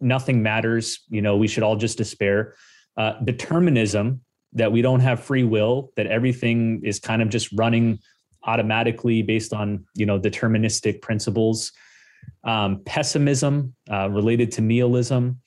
[0.00, 1.00] nothing matters.
[1.08, 2.54] You know, we should all just despair.
[2.96, 4.20] Uh, determinism
[4.52, 7.98] that we don't have free will, that everything is kind of just running
[8.44, 11.72] automatically based on you know deterministic principles.
[12.42, 15.40] Um, pessimism uh, related to nihilism,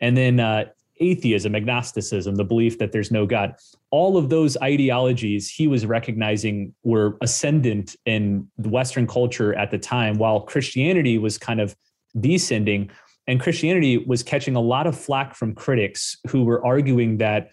[0.00, 0.66] and then uh,
[1.00, 3.54] atheism, agnosticism, the belief that there's no God.
[3.90, 9.78] All of those ideologies he was recognizing were ascendant in the Western culture at the
[9.78, 11.74] time, while Christianity was kind of
[12.20, 12.90] descending
[13.28, 17.50] and Christianity was catching a lot of flack from critics who were arguing that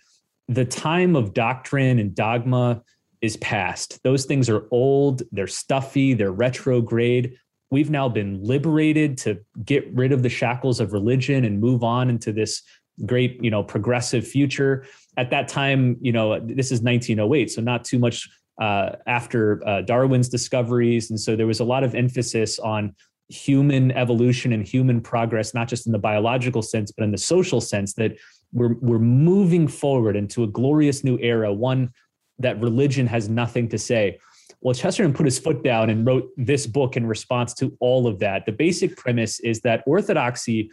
[0.48, 2.82] the time of doctrine and dogma
[3.22, 4.02] is past.
[4.04, 7.36] Those things are old, they're stuffy, they're retrograde.
[7.72, 12.10] We've now been liberated to get rid of the shackles of religion and move on
[12.10, 12.62] into this
[13.06, 14.86] great, you know, progressive future.
[15.18, 18.30] At that time, you know, this is 1908, so not too much
[18.62, 21.10] uh, after uh, Darwin's discoveries.
[21.10, 22.96] And so there was a lot of emphasis on
[23.30, 27.60] human evolution and human progress, not just in the biological sense, but in the social
[27.60, 28.16] sense, that
[28.54, 31.92] we're, we're moving forward into a glorious new era, one
[32.40, 34.20] that religion has nothing to say.
[34.62, 38.20] Well, Chesterton put his foot down and wrote this book in response to all of
[38.20, 38.46] that.
[38.46, 40.70] The basic premise is that orthodoxy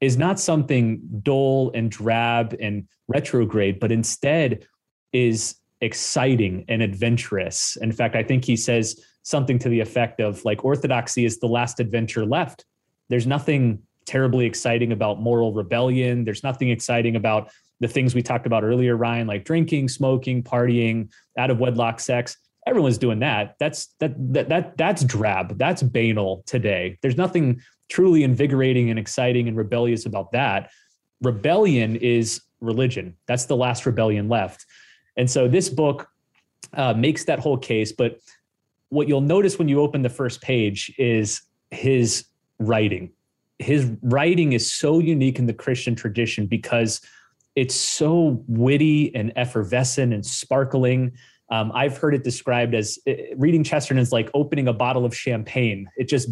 [0.00, 4.66] is not something dull and drab and retrograde, but instead
[5.12, 7.76] is exciting and adventurous.
[7.80, 11.46] In fact, I think he says something to the effect of like orthodoxy is the
[11.46, 12.64] last adventure left.
[13.08, 16.24] There's nothing terribly exciting about moral rebellion.
[16.24, 21.10] There's nothing exciting about the things we talked about earlier, Ryan, like drinking, smoking, partying,
[21.36, 22.36] out of wedlock sex.
[22.66, 23.54] Everyone's doing that.
[23.60, 25.58] That's that that that that's drab.
[25.58, 26.98] That's banal today.
[27.02, 30.70] There's nothing truly invigorating and exciting and rebellious about that.
[31.22, 33.16] Rebellion is religion.
[33.26, 34.66] That's the last rebellion left.
[35.16, 36.08] And so this book
[36.74, 38.18] uh, makes that whole case, but
[38.88, 42.26] what you'll notice when you open the first page is his
[42.58, 43.12] writing.
[43.58, 47.00] His writing is so unique in the Christian tradition because
[47.54, 51.12] it's so witty and effervescent and sparkling.
[51.50, 55.16] Um, I've heard it described as uh, reading Chesterton is like opening a bottle of
[55.16, 55.88] champagne.
[55.96, 56.28] It just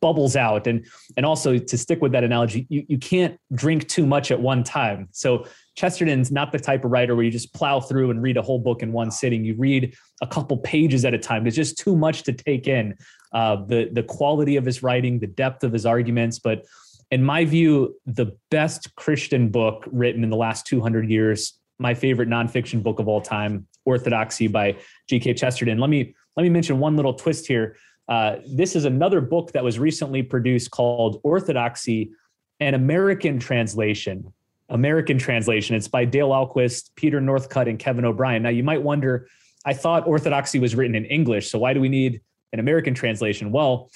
[0.00, 0.66] bubbles out.
[0.66, 4.40] And and also to stick with that analogy, you, you can't drink too much at
[4.40, 5.08] one time.
[5.12, 8.42] So Chesterton's not the type of writer where you just plow through and read a
[8.42, 9.44] whole book in one sitting.
[9.44, 11.44] You read a couple pages at a time.
[11.44, 12.94] There's just too much to take in.
[13.32, 16.38] uh, the the quality of his writing, the depth of his arguments.
[16.38, 16.64] But
[17.10, 22.28] in my view, the best Christian book written in the last 200 years, my favorite
[22.28, 24.76] nonfiction book of all time, Orthodoxy by
[25.08, 25.34] G.K.
[25.34, 25.78] Chesterton.
[25.78, 27.76] Let me let me mention one little twist here.
[28.06, 32.12] Uh, this is another book that was recently produced called Orthodoxy,
[32.60, 34.32] an American translation.
[34.68, 35.74] American translation.
[35.74, 38.42] It's by Dale Ahlquist, Peter Northcutt, and Kevin O'Brien.
[38.42, 39.28] Now, you might wonder,
[39.64, 42.20] I thought Orthodoxy was written in English, so why do we need
[42.52, 43.50] an American translation?
[43.50, 43.90] Well,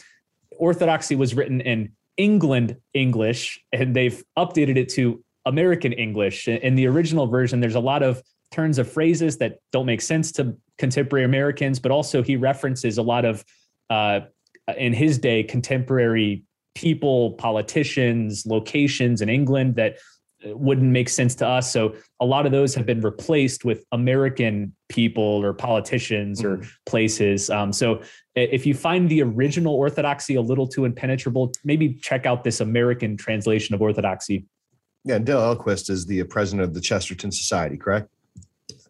[0.59, 6.49] Orthodoxy was written in England English, and they've updated it to American English.
[6.49, 8.23] In the original version, there's a lot of
[8.53, 13.03] turns of phrases that don't make sense to contemporary Americans, but also he references a
[13.03, 13.45] lot of,
[13.91, 14.21] uh,
[14.77, 19.97] in his day, contemporary people, politicians, locations in England that
[20.45, 21.73] wouldn't make sense to us.
[21.73, 26.63] So a lot of those have been replaced with American people or politicians mm-hmm.
[26.63, 27.49] or places.
[27.51, 28.03] Um, so
[28.35, 33.17] if you find the original Orthodoxy a little too impenetrable, maybe check out this American
[33.17, 34.47] translation of Orthodoxy.
[35.05, 38.09] Yeah, Dale Ahlquist is the president of the Chesterton Society, correct?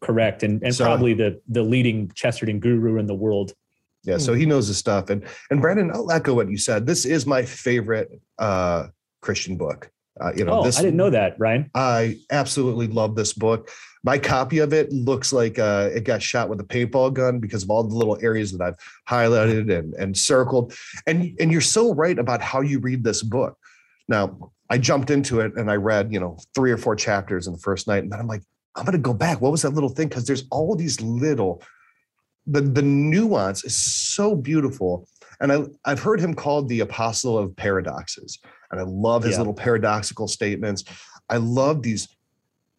[0.03, 3.55] Correct, and and so, probably the the leading Chesterton guru in the world.
[4.05, 5.11] Yeah, so he knows his stuff.
[5.11, 6.87] And and Brandon, I'll echo what you said.
[6.87, 8.89] This is my favorite uh,
[9.21, 9.91] Christian book.
[10.21, 11.71] Uh, you know, oh, this, I didn't know that, Ryan.
[11.75, 13.71] I absolutely love this book.
[14.05, 17.63] My copy of it looks like uh, it got shot with a paintball gun because
[17.63, 18.77] of all the little areas that I've
[19.09, 20.75] highlighted and, and circled.
[21.07, 23.57] And and you're so right about how you read this book.
[24.09, 27.53] Now, I jumped into it and I read, you know, three or four chapters in
[27.53, 28.43] the first night, and then I'm like,
[28.75, 29.41] I'm going to go back.
[29.41, 30.09] What was that little thing?
[30.09, 31.63] Because there's all these little,
[32.47, 35.07] the the nuance is so beautiful.
[35.41, 38.39] And I, I've heard him called the apostle of paradoxes.
[38.71, 39.39] And I love his yeah.
[39.39, 40.85] little paradoxical statements.
[41.29, 42.09] I love these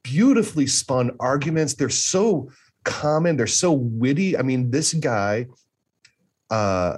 [0.04, 1.76] beautifully spun arguments.
[1.76, 2.50] They're so
[2.84, 4.38] common, they're so witty.
[4.38, 5.48] I mean, this guy,
[6.50, 6.98] uh,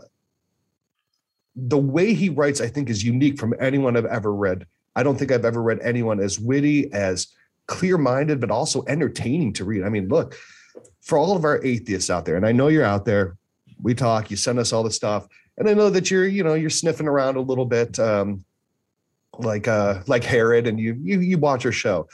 [1.56, 4.66] the way he writes, I think, is unique from anyone I've ever read.
[4.96, 7.28] I don't think I've ever read anyone as witty, as
[7.68, 9.84] clear minded, but also entertaining to read.
[9.84, 10.36] I mean, look,
[11.02, 13.38] for all of our atheists out there, and I know you're out there,
[13.82, 15.28] we talk, you send us all the stuff.
[15.58, 17.98] And I know that you're, you know, you're sniffing around a little bit.
[18.00, 18.44] Um,
[19.40, 22.08] like uh like Herod and you you you watch our show.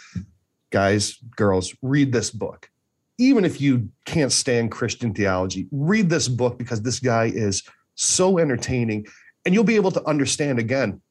[0.71, 2.69] Guys, girls, read this book.
[3.17, 7.63] Even if you can't stand Christian theology, read this book because this guy is
[7.95, 9.05] so entertaining
[9.45, 11.01] and you'll be able to understand again,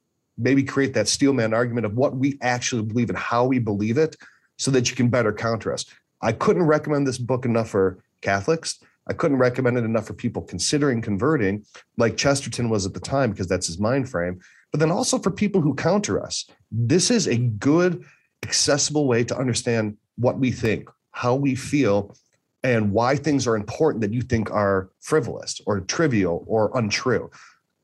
[0.40, 4.16] maybe create that steelman argument of what we actually believe and how we believe it
[4.58, 5.84] so that you can better counter us.
[6.22, 8.80] I couldn't recommend this book enough for Catholics.
[9.08, 11.64] I couldn't recommend it enough for people considering converting,
[11.96, 14.40] like Chesterton was at the time, because that's his mind frame
[14.72, 16.46] but then also for people who counter us.
[16.70, 18.04] This is a good,
[18.42, 22.14] accessible way to understand what we think, how we feel,
[22.62, 27.30] and why things are important that you think are frivolous or trivial or untrue.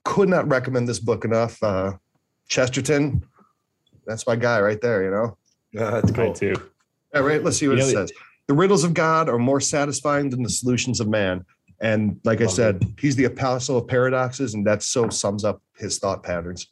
[0.05, 1.61] Could not recommend this book enough.
[1.63, 1.95] Uh,
[2.49, 3.25] Chesterton,
[4.07, 5.37] that's my guy right there, you know?
[5.73, 6.33] Yeah, that's cool.
[6.33, 6.55] too.
[7.15, 8.13] All right, let's see what you it says.
[8.47, 11.45] The riddles of God are more satisfying than the solutions of man.
[11.81, 15.99] And like I said, he's the apostle of paradoxes, and that so sums up his
[15.99, 16.69] thought patterns.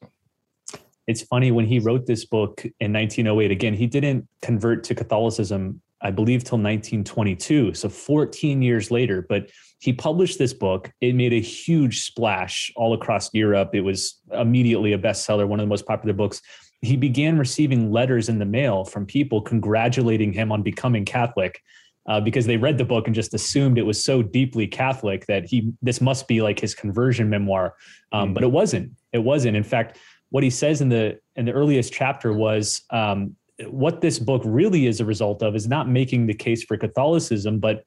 [1.06, 5.82] It's funny when he wrote this book in 1908, again, he didn't convert to Catholicism,
[6.04, 7.74] I believe, till 1922.
[7.74, 10.90] So 14 years later, but he published this book.
[11.00, 13.70] It made a huge splash all across Europe.
[13.74, 16.40] It was immediately a bestseller, one of the most popular books.
[16.82, 21.60] He began receiving letters in the mail from people congratulating him on becoming Catholic
[22.06, 25.46] uh, because they read the book and just assumed it was so deeply Catholic that
[25.46, 27.74] he this must be like his conversion memoir,
[28.12, 28.34] um, mm-hmm.
[28.34, 28.92] but it wasn't.
[29.12, 29.56] It wasn't.
[29.56, 29.98] In fact,
[30.30, 33.36] what he says in the in the earliest chapter was um,
[33.70, 37.58] what this book really is a result of is not making the case for Catholicism,
[37.58, 37.84] but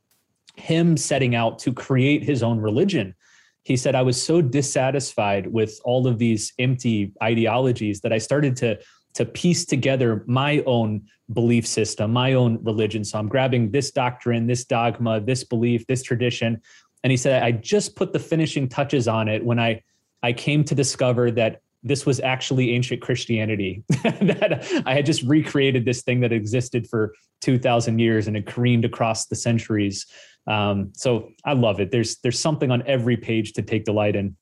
[0.56, 3.16] him setting out to create his own religion.
[3.64, 8.56] He said, I was so dissatisfied with all of these empty ideologies that I started
[8.58, 8.80] to
[9.18, 11.02] to piece together my own
[11.34, 13.04] belief system, my own religion.
[13.04, 16.62] So I'm grabbing this doctrine, this dogma, this belief, this tradition.
[17.04, 19.82] And he said, I just put the finishing touches on it when I,
[20.22, 25.86] I came to discover that this was actually ancient Christianity, that I had just recreated
[25.86, 30.06] this thing that existed for 2000 years and it careened across the centuries.
[30.48, 31.92] Um, so I love it.
[31.92, 34.36] There's, there's something on every page to take delight in.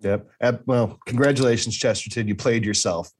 [0.00, 0.28] Yep.
[0.66, 2.28] Well, congratulations, Chesterton.
[2.28, 3.10] You played yourself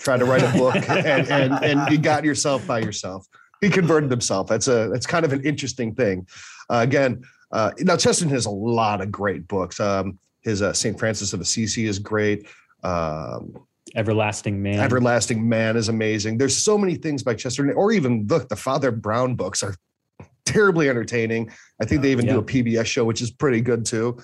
[0.00, 3.26] trying to write a book and, and, and you got yourself by yourself.
[3.60, 4.48] He converted himself.
[4.48, 6.26] That's a that's kind of an interesting thing.
[6.68, 7.22] Uh, again,
[7.52, 9.78] uh, now Chesterton has a lot of great books.
[9.78, 12.48] Um, his uh, Saint Francis of Assisi is great.
[12.82, 14.78] Um, Everlasting Man.
[14.78, 16.38] Everlasting Man is amazing.
[16.38, 19.74] There's so many things by Chesterton, or even look, the Father Brown books are
[20.44, 21.50] terribly entertaining.
[21.80, 22.34] I think they even yeah.
[22.34, 24.18] do a PBS show, which is pretty good too.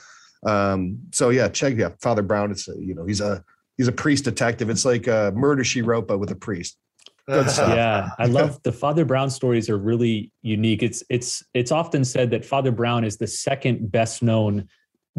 [0.46, 2.50] Um, so yeah, check yeah, Father Brown.
[2.50, 3.44] It's a, you know he's a
[3.76, 4.70] he's a priest detective.
[4.70, 6.78] It's like a murder she wrote, but with a priest.
[7.28, 10.82] yeah, I love the Father Brown stories are really unique.
[10.82, 14.66] It's it's it's often said that Father Brown is the second best known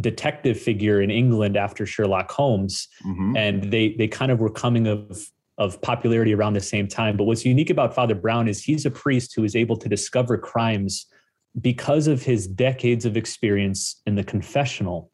[0.01, 3.35] detective figure in England after Sherlock Holmes, mm-hmm.
[3.35, 5.25] and they they kind of were coming of
[5.57, 7.17] of popularity around the same time.
[7.17, 10.37] But what's unique about Father Brown is he's a priest who is able to discover
[10.37, 11.05] crimes
[11.59, 15.11] because of his decades of experience in the confessional.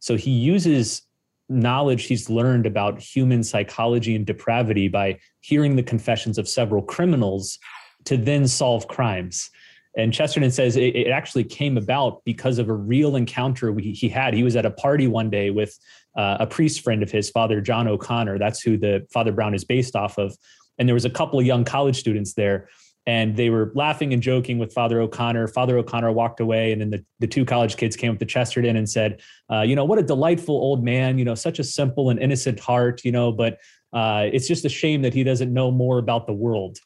[0.00, 1.02] So he uses
[1.48, 7.58] knowledge he's learned about human psychology and depravity by hearing the confessions of several criminals
[8.04, 9.50] to then solve crimes.
[9.96, 14.08] And Chesterton says it, it actually came about because of a real encounter we, he
[14.08, 14.34] had.
[14.34, 15.78] He was at a party one day with
[16.16, 18.38] uh, a priest friend of his, Father John O'Connor.
[18.38, 20.36] That's who the Father Brown is based off of.
[20.78, 22.68] And there was a couple of young college students there
[23.06, 25.48] and they were laughing and joking with Father O'Connor.
[25.48, 28.76] Father O'Connor walked away, and then the, the two college kids came up to Chesterton
[28.76, 29.20] and said,
[29.52, 31.18] uh, "You know, what a delightful old man.
[31.18, 33.04] You know, such a simple and innocent heart.
[33.04, 33.58] You know, but
[33.92, 36.78] uh, it's just a shame that he doesn't know more about the world."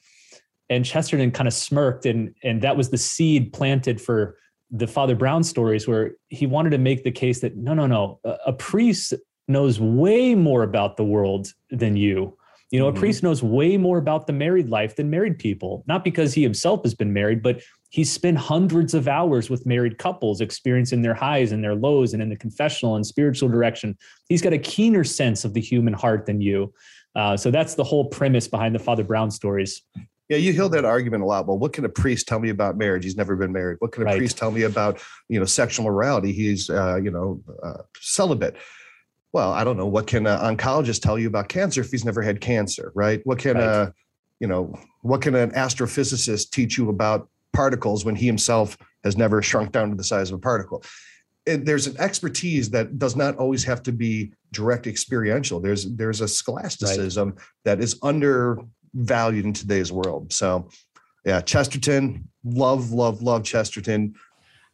[0.70, 4.36] And Chesterton kind of smirked, and and that was the seed planted for
[4.70, 8.20] the Father Brown stories, where he wanted to make the case that no, no, no,
[8.24, 9.14] a, a priest
[9.46, 12.36] knows way more about the world than you
[12.70, 12.96] you know, mm-hmm.
[12.96, 16.42] a priest knows way more about the married life than married people, not because he
[16.42, 21.14] himself has been married, but he's spent hundreds of hours with married couples, experiencing their
[21.14, 23.96] highs and their lows and in the confessional and spiritual direction.
[24.28, 26.72] He's got a keener sense of the human heart than you.
[27.16, 29.82] Uh, so that's the whole premise behind the Father Brown stories.
[30.28, 31.46] Yeah, you hear that argument a lot.
[31.46, 33.04] Well, what can a priest tell me about marriage?
[33.04, 33.76] He's never been married.
[33.80, 34.18] What can a right.
[34.18, 36.32] priest tell me about, you know, sexual morality?
[36.32, 38.56] He's, uh, you know, uh, celibate
[39.32, 39.86] well, I don't know.
[39.86, 43.20] What can an oncologist tell you about cancer if he's never had cancer, right?
[43.24, 43.64] What can right.
[43.64, 43.94] a,
[44.40, 49.42] you know, what can an astrophysicist teach you about particles when he himself has never
[49.42, 50.82] shrunk down to the size of a particle?
[51.44, 55.60] It, there's an expertise that does not always have to be direct experiential.
[55.60, 57.38] There's there's a scholasticism right.
[57.64, 57.98] that is
[58.94, 60.32] undervalued in today's world.
[60.32, 60.68] So,
[61.24, 64.14] yeah, Chesterton, love, love, love Chesterton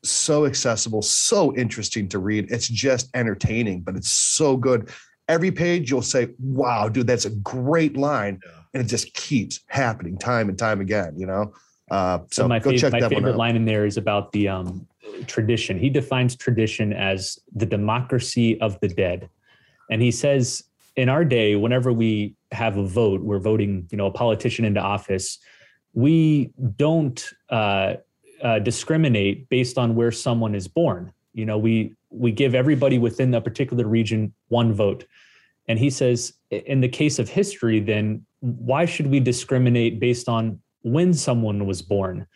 [0.05, 2.51] so accessible, so interesting to read.
[2.51, 4.91] It's just entertaining, but it's so good.
[5.29, 8.41] Every page you'll say, wow, dude, that's a great line.
[8.75, 11.55] And it just keeps happening time and time again, you know?
[11.91, 14.87] Uh, so, so my, fav- my favorite line in there is about the um,
[15.27, 15.79] tradition.
[15.79, 19.29] He defines tradition as the democracy of the dead.
[19.91, 20.65] And he says,
[20.97, 24.81] in our day, whenever we have a vote, we're voting, you know, a politician into
[24.81, 25.39] office.
[25.93, 27.95] We don't uh,
[28.43, 31.13] uh, discriminate based on where someone is born.
[31.33, 35.05] You know, we we give everybody within a particular region one vote.
[35.67, 40.61] And he says, in the case of history, then why should we discriminate based on
[40.83, 42.27] when someone was born?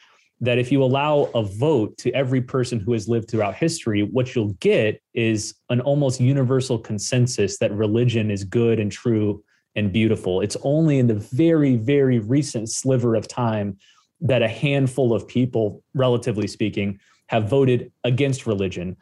[0.41, 4.35] That if you allow a vote to every person who has lived throughout history, what
[4.35, 9.43] you'll get is an almost universal consensus that religion is good and true
[9.79, 10.41] and beautiful.
[10.41, 13.79] It's only in the very, very recent sliver of time
[14.21, 16.99] that a handful of people, relatively speaking,
[17.29, 18.97] have voted against religion.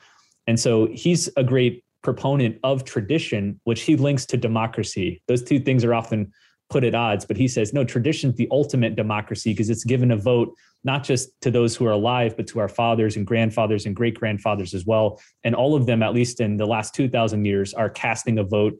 [0.47, 5.22] And so he's a great proponent of tradition, which he links to democracy.
[5.27, 6.33] Those two things are often
[6.68, 10.11] put at odds, but he says, no, tradition is the ultimate democracy because it's given
[10.11, 10.55] a vote
[10.85, 14.14] not just to those who are alive, but to our fathers and grandfathers and great
[14.14, 15.20] grandfathers as well.
[15.43, 18.74] And all of them, at least in the last 2,000 years, are casting a vote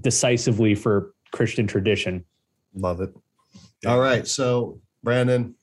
[0.00, 2.24] decisively for Christian tradition.
[2.74, 3.14] Love it.
[3.86, 4.26] All right.
[4.26, 5.54] So, Brandon,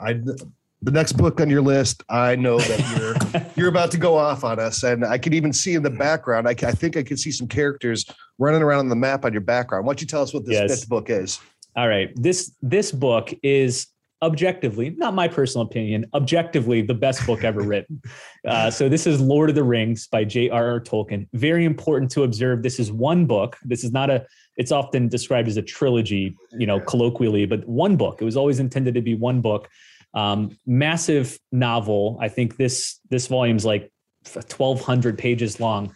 [0.00, 0.20] I
[0.84, 4.44] the next book on your list, I know that you're you're about to go off
[4.44, 6.46] on us, and I can even see in the background.
[6.46, 8.04] I, I think I can see some characters
[8.38, 9.86] running around on the map on your background.
[9.86, 10.70] Why don't you tell us what this yes.
[10.70, 11.40] fifth book is?
[11.76, 13.88] All right, this this book is
[14.22, 18.00] objectively, not my personal opinion, objectively the best book ever written.
[18.46, 20.80] Uh, so this is Lord of the Rings by J.R.R.
[20.80, 21.26] Tolkien.
[21.34, 22.62] Very important to observe.
[22.62, 23.56] This is one book.
[23.64, 24.26] This is not a.
[24.56, 28.20] It's often described as a trilogy, you know, colloquially, but one book.
[28.20, 29.68] It was always intended to be one book.
[30.14, 32.18] Um, massive novel.
[32.20, 33.90] I think this this volume's like
[34.32, 35.92] 1,200 pages long,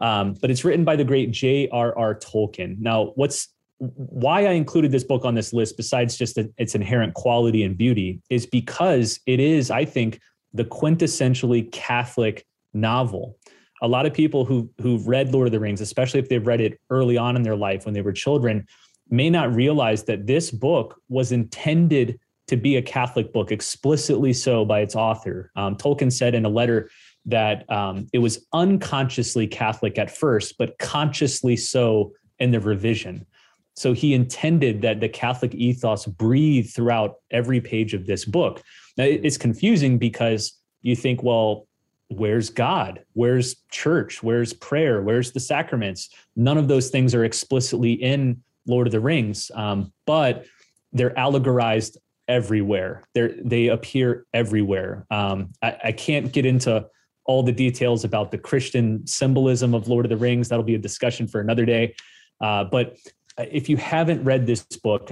[0.00, 2.14] um, but it's written by the great J.R.R.
[2.14, 2.78] Tolkien.
[2.78, 3.48] Now, what's
[3.78, 8.20] why I included this book on this list, besides just its inherent quality and beauty,
[8.30, 10.20] is because it is, I think,
[10.54, 13.38] the quintessentially Catholic novel.
[13.82, 16.60] A lot of people who who've read Lord of the Rings, especially if they've read
[16.60, 18.66] it early on in their life when they were children,
[19.08, 22.18] may not realize that this book was intended
[22.48, 25.50] to be a Catholic book, explicitly so by its author.
[25.56, 26.90] Um, Tolkien said in a letter
[27.26, 33.26] that um, it was unconsciously Catholic at first, but consciously so in the revision.
[33.74, 38.62] So he intended that the Catholic ethos breathe throughout every page of this book.
[38.96, 41.65] Now, it's confusing because you think, well,
[42.08, 43.04] where's God?
[43.12, 44.22] Where's church?
[44.22, 45.02] Where's prayer?
[45.02, 46.10] Where's the sacraments?
[46.36, 50.46] None of those things are explicitly in Lord of the Rings, um, but
[50.92, 51.98] they're allegorized
[52.28, 53.04] everywhere.
[53.14, 55.06] They they appear everywhere.
[55.10, 56.86] Um, I, I can't get into
[57.24, 60.48] all the details about the Christian symbolism of Lord of the Rings.
[60.48, 61.94] That'll be a discussion for another day.
[62.40, 62.96] Uh, but
[63.38, 65.08] if you haven't read this book,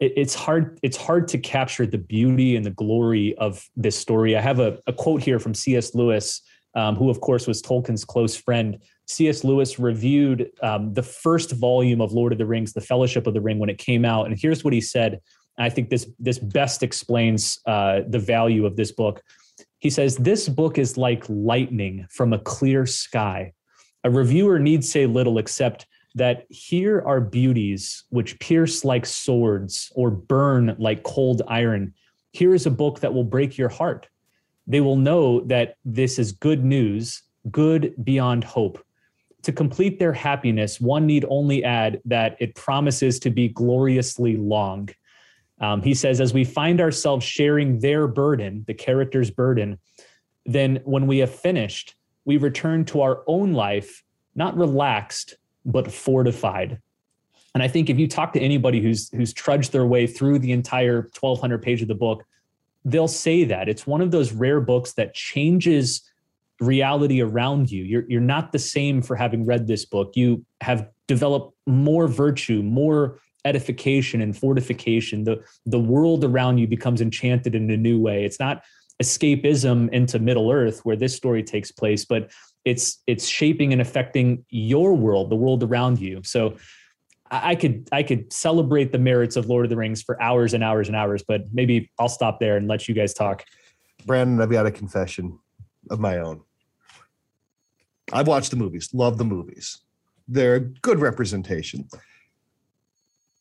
[0.00, 0.78] it's hard.
[0.82, 4.36] It's hard to capture the beauty and the glory of this story.
[4.36, 5.94] I have a, a quote here from C.S.
[5.94, 6.42] Lewis,
[6.74, 8.78] um, who of course was Tolkien's close friend.
[9.06, 9.44] C.S.
[9.44, 13.40] Lewis reviewed um, the first volume of Lord of the Rings, The Fellowship of the
[13.40, 15.20] Ring, when it came out, and here's what he said.
[15.58, 19.22] I think this this best explains uh, the value of this book.
[19.78, 23.52] He says, This book is like lightning from a clear sky.
[24.04, 30.10] A reviewer need say little except that here are beauties which pierce like swords or
[30.10, 31.92] burn like cold iron.
[32.32, 34.08] Here is a book that will break your heart.
[34.66, 38.82] They will know that this is good news, good beyond hope.
[39.42, 44.88] To complete their happiness, one need only add that it promises to be gloriously long.
[45.60, 49.78] Um, he says, as we find ourselves sharing their burden, the character's burden,
[50.46, 51.94] then when we have finished,
[52.24, 54.02] we return to our own life,
[54.34, 55.36] not relaxed,
[55.66, 56.80] but fortified.
[57.54, 60.52] And I think if you talk to anybody who's who's trudged their way through the
[60.52, 62.24] entire 1200 page of the book,
[62.84, 66.02] they'll say that it's one of those rare books that changes
[66.60, 67.82] reality around you.
[67.82, 70.12] You're you're not the same for having read this book.
[70.14, 75.24] You have developed more virtue, more edification and fortification.
[75.24, 78.24] The, the world around you becomes enchanted in a new way.
[78.24, 78.64] It's not
[79.02, 82.30] escapism into Middle Earth where this story takes place, but
[82.66, 86.20] it's it's shaping and affecting your world, the world around you.
[86.24, 86.56] So
[87.30, 90.62] I could I could celebrate the merits of Lord of the Rings for hours and
[90.62, 93.44] hours and hours, but maybe I'll stop there and let you guys talk.
[94.04, 95.38] Brandon, I've got a confession
[95.90, 96.42] of my own.
[98.12, 99.78] I've watched the movies, love the movies.
[100.28, 101.88] They're a good representation.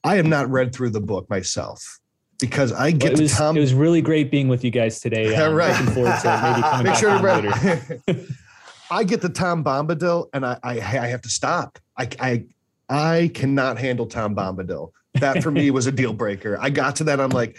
[0.03, 1.99] I have not read through the book myself
[2.39, 3.57] because I get well, it was, to Tom.
[3.57, 5.31] It was really great being with you guys today.
[5.31, 5.71] Yeah, right.
[5.79, 8.27] Looking forward to maybe coming Make back sure to later.
[8.89, 11.79] I get to Tom Bombadil and I, I, I have to stop.
[11.97, 12.45] I, I
[12.89, 14.91] I cannot handle Tom Bombadil.
[15.15, 16.57] That for me was a deal breaker.
[16.59, 17.19] I got to that.
[17.19, 17.57] I'm like,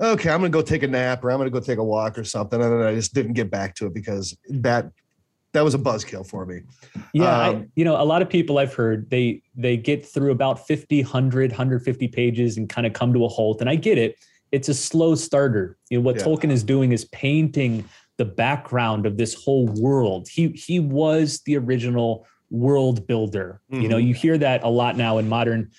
[0.00, 2.24] okay, I'm gonna go take a nap or I'm gonna go take a walk or
[2.24, 2.60] something.
[2.60, 4.90] And then I just didn't get back to it because that
[5.52, 6.60] that was a buzzkill for me.
[7.14, 10.32] Yeah, um, I, you know, a lot of people I've heard they they get through
[10.32, 13.60] about 50, 100, 150 pages and kind of come to a halt.
[13.60, 14.16] And I get it.
[14.52, 15.76] It's a slow starter.
[15.90, 16.24] You know, what yeah.
[16.24, 17.84] Tolkien is doing is painting
[18.18, 20.28] the background of this whole world.
[20.28, 23.60] He he was the original world builder.
[23.72, 23.82] Mm-hmm.
[23.82, 24.08] You know, mm-hmm.
[24.08, 25.70] you hear that a lot now in modern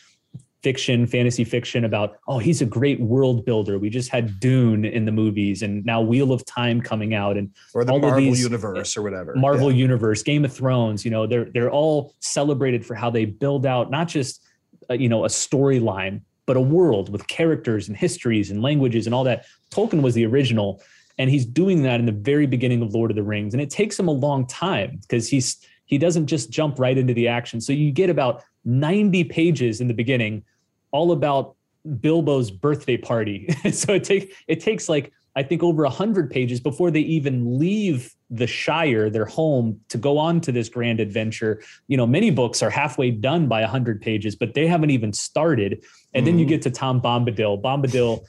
[0.62, 3.80] fiction, fantasy fiction about, oh, he's a great world builder.
[3.80, 7.50] We just had Dune in the movies and now Wheel of Time coming out and
[7.74, 9.36] or the Marvel these, universe or whatever.
[9.36, 9.78] Marvel yeah.
[9.78, 13.90] universe, Game of Thrones, you know, they're they're all celebrated for how they build out
[13.90, 14.44] not just
[14.90, 19.14] uh, you know, a storyline, but a world with characters and histories and languages and
[19.14, 19.46] all that.
[19.72, 20.82] Tolkien was the original
[21.20, 23.70] and he's doing that in the very beginning of Lord of the Rings and it
[23.70, 27.60] takes him a long time because he's he doesn't just jump right into the action.
[27.60, 30.44] So you get about 90 pages in the beginning,
[30.92, 31.56] all about
[32.00, 33.50] Bilbo's birthday party.
[33.72, 38.14] so it takes it takes like I think over hundred pages before they even leave
[38.30, 41.62] the Shire, their home, to go on to this grand adventure.
[41.88, 45.84] You know, many books are halfway done by hundred pages, but they haven't even started.
[46.14, 46.50] And mm then you mm-hmm.
[46.50, 47.62] get to Tom Bombadil.
[47.62, 48.26] Bombadil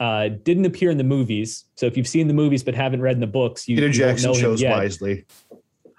[0.00, 1.64] uh, didn't appear in the movies.
[1.76, 3.92] So if you've seen the movies but haven't read in the books, you, Peter you
[3.92, 5.24] Jackson chose wisely.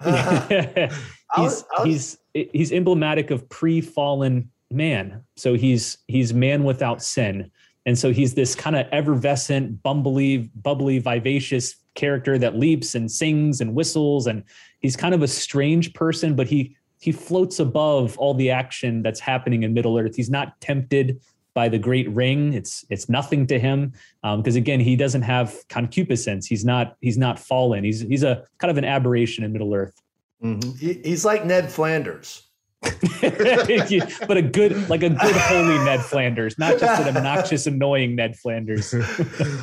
[1.36, 5.22] he's, he's he's emblematic of pre-fallen man.
[5.36, 7.50] So he's he's man without sin.
[7.86, 13.60] And so he's this kind of effervescent, bumbly, bubbly, vivacious character that leaps and sings
[13.60, 14.26] and whistles.
[14.26, 14.42] And
[14.80, 19.20] he's kind of a strange person, but he he floats above all the action that's
[19.20, 20.16] happening in Middle Earth.
[20.16, 21.20] He's not tempted
[21.54, 22.52] by the great ring.
[22.52, 23.92] It's it's nothing to him
[24.22, 26.46] because um, again, he doesn't have concupiscence.
[26.46, 27.84] He's not he's not fallen.
[27.84, 30.00] He's he's a kind of an aberration in Middle Earth.
[30.42, 30.76] Mm-hmm.
[30.76, 32.42] He, he's like Ned Flanders.
[33.20, 38.36] but a good, like a good, holy Ned Flanders, not just an obnoxious, annoying Ned
[38.36, 38.92] Flanders.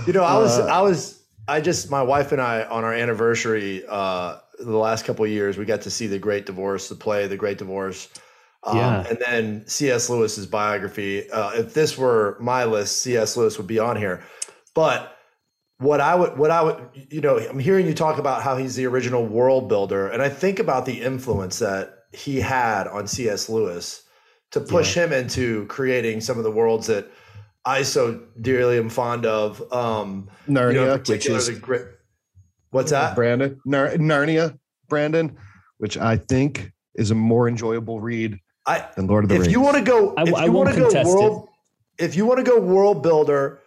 [0.08, 2.94] you know, I was, uh, I was, I just, my wife and I on our
[2.94, 6.96] anniversary, uh, the last couple of years, we got to see the Great Divorce, the
[6.96, 8.10] play, The Great Divorce.
[8.64, 9.08] Um, yeah.
[9.08, 10.10] And then C.S.
[10.10, 11.30] Lewis's biography.
[11.30, 13.36] Uh, if this were my list, C.S.
[13.36, 14.24] Lewis would be on here.
[14.76, 15.18] But
[15.80, 18.76] what I would, what I would, you know, I'm hearing you talk about how he's
[18.76, 23.50] the original world builder, and I think about the influence that he had on C.S.
[23.50, 24.04] Lewis
[24.52, 25.06] to push yeah.
[25.06, 27.12] him into creating some of the worlds that
[27.66, 29.62] I so dearly am fond of.
[29.74, 31.84] Um, Narnia, you know, which is great,
[32.72, 33.16] What's that?
[33.16, 34.58] Brandon Nar- Narnia,
[34.88, 35.38] Brandon,
[35.78, 38.38] which I think is a more enjoyable read
[38.72, 39.54] I, than Lord of the if Rings.
[39.54, 41.50] you want to go, if I you want to go contest world,
[41.98, 43.60] if you want to go world builder,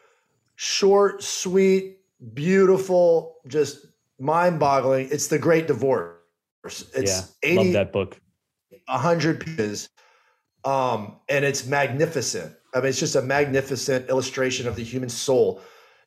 [0.56, 1.98] short, sweet,
[2.32, 3.86] beautiful, just
[4.18, 5.08] mind-boggling.
[5.10, 6.16] It's the Great Divorce.
[6.64, 8.20] It's yeah, love 80, that book.
[8.86, 9.88] 100 pages
[10.64, 15.60] um, and it's magnificent i mean it's just a magnificent illustration of the human soul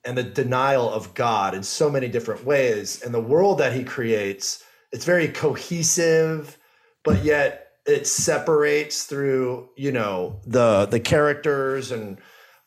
[0.06, 3.84] and the denial of god in so many different ways and the world that he
[3.84, 6.58] creates it's very cohesive
[7.04, 12.18] but yet it separates through you know the the characters and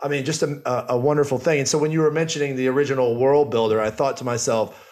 [0.01, 3.17] i mean just a, a, wonderful thing and so when you were mentioning the original
[3.17, 4.87] world builder i thought to myself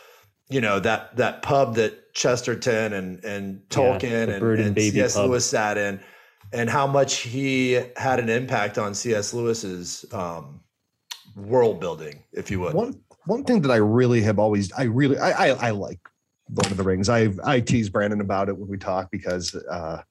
[0.50, 5.14] you know that that pub that Chesterton and and Tolkien the and, and C.S.
[5.14, 5.28] pub.
[5.28, 6.00] Lewis sat in,
[6.52, 9.32] and how much he had an impact on C.S.
[9.34, 10.60] Lewis's um,
[11.36, 12.74] world building, if you would.
[12.74, 16.00] one one thing that I really have always I really I I, I like
[16.50, 17.08] Lord of the Rings.
[17.08, 20.02] I I tease Brandon about it when we talk because uh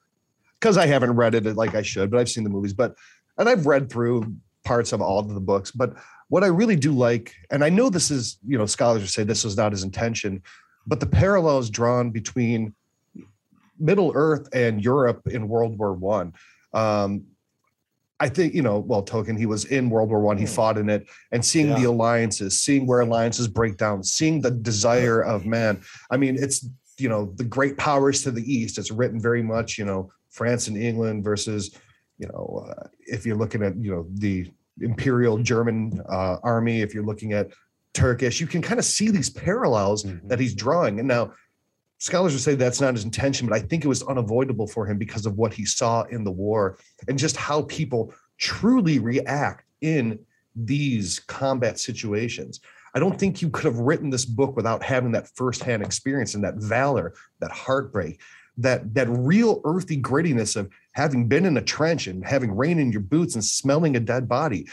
[0.60, 2.74] because I haven't read it like I should, but I've seen the movies.
[2.74, 2.95] But
[3.38, 4.36] and I've read through
[4.66, 5.72] parts of all of the books.
[5.72, 5.93] But
[6.30, 9.24] what I really do like, and I know this is you know scholars would say
[9.24, 10.41] this was not his intention,
[10.86, 12.74] but the parallels drawn between
[13.80, 16.34] Middle Earth and Europe in World War One.
[16.74, 17.26] Um,
[18.20, 20.38] I think you know, well, Tolkien, he was in World War One.
[20.38, 20.51] He Hmm.
[20.51, 25.22] fought in it, and seeing the alliances, seeing where alliances break down, seeing the desire
[25.22, 25.82] of man.
[26.10, 28.80] I mean, it's you know the great powers to the east.
[28.80, 31.75] It's written very much, you know, France and England versus,
[32.19, 36.93] you know, uh, if you're looking at you know the Imperial German uh, army, if
[36.93, 37.49] you're looking at
[37.93, 40.29] Turkish, you can kind of see these parallels Mhm.
[40.29, 40.99] that he's drawing.
[40.99, 41.33] And now
[41.97, 44.99] scholars would say that's not his intention, but I think it was unavoidable for him
[44.99, 46.77] because of what he saw in the war
[47.07, 50.19] and just how people truly react in
[50.55, 52.59] these combat situations.
[52.93, 56.43] I don't think you could have written this book without having that firsthand experience and
[56.43, 58.21] that valor, that heartbreak,
[58.58, 62.91] that that real earthy grittiness of having been in a trench and having rain in
[62.91, 64.68] your boots and smelling a dead body.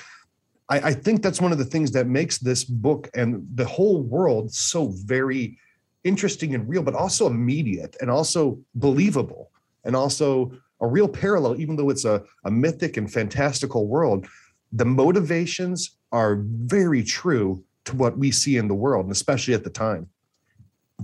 [0.70, 4.02] I, I think that's one of the things that makes this book and the whole
[4.02, 5.58] world so very
[6.04, 9.50] interesting and real, but also immediate and also believable
[9.84, 14.26] and also a real parallel, even though it's a, a mythic and fantastical world.
[14.72, 19.64] The motivations are very true to what we see in the world, and especially at
[19.64, 20.08] the time.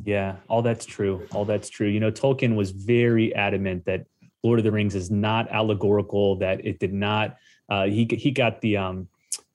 [0.05, 1.27] Yeah, all that's true.
[1.33, 1.89] All that's true.
[1.89, 4.07] You know, Tolkien was very adamant that
[4.43, 6.37] Lord of the Rings is not allegorical.
[6.37, 7.37] That it did not.
[7.69, 9.09] Uh, he he got the um,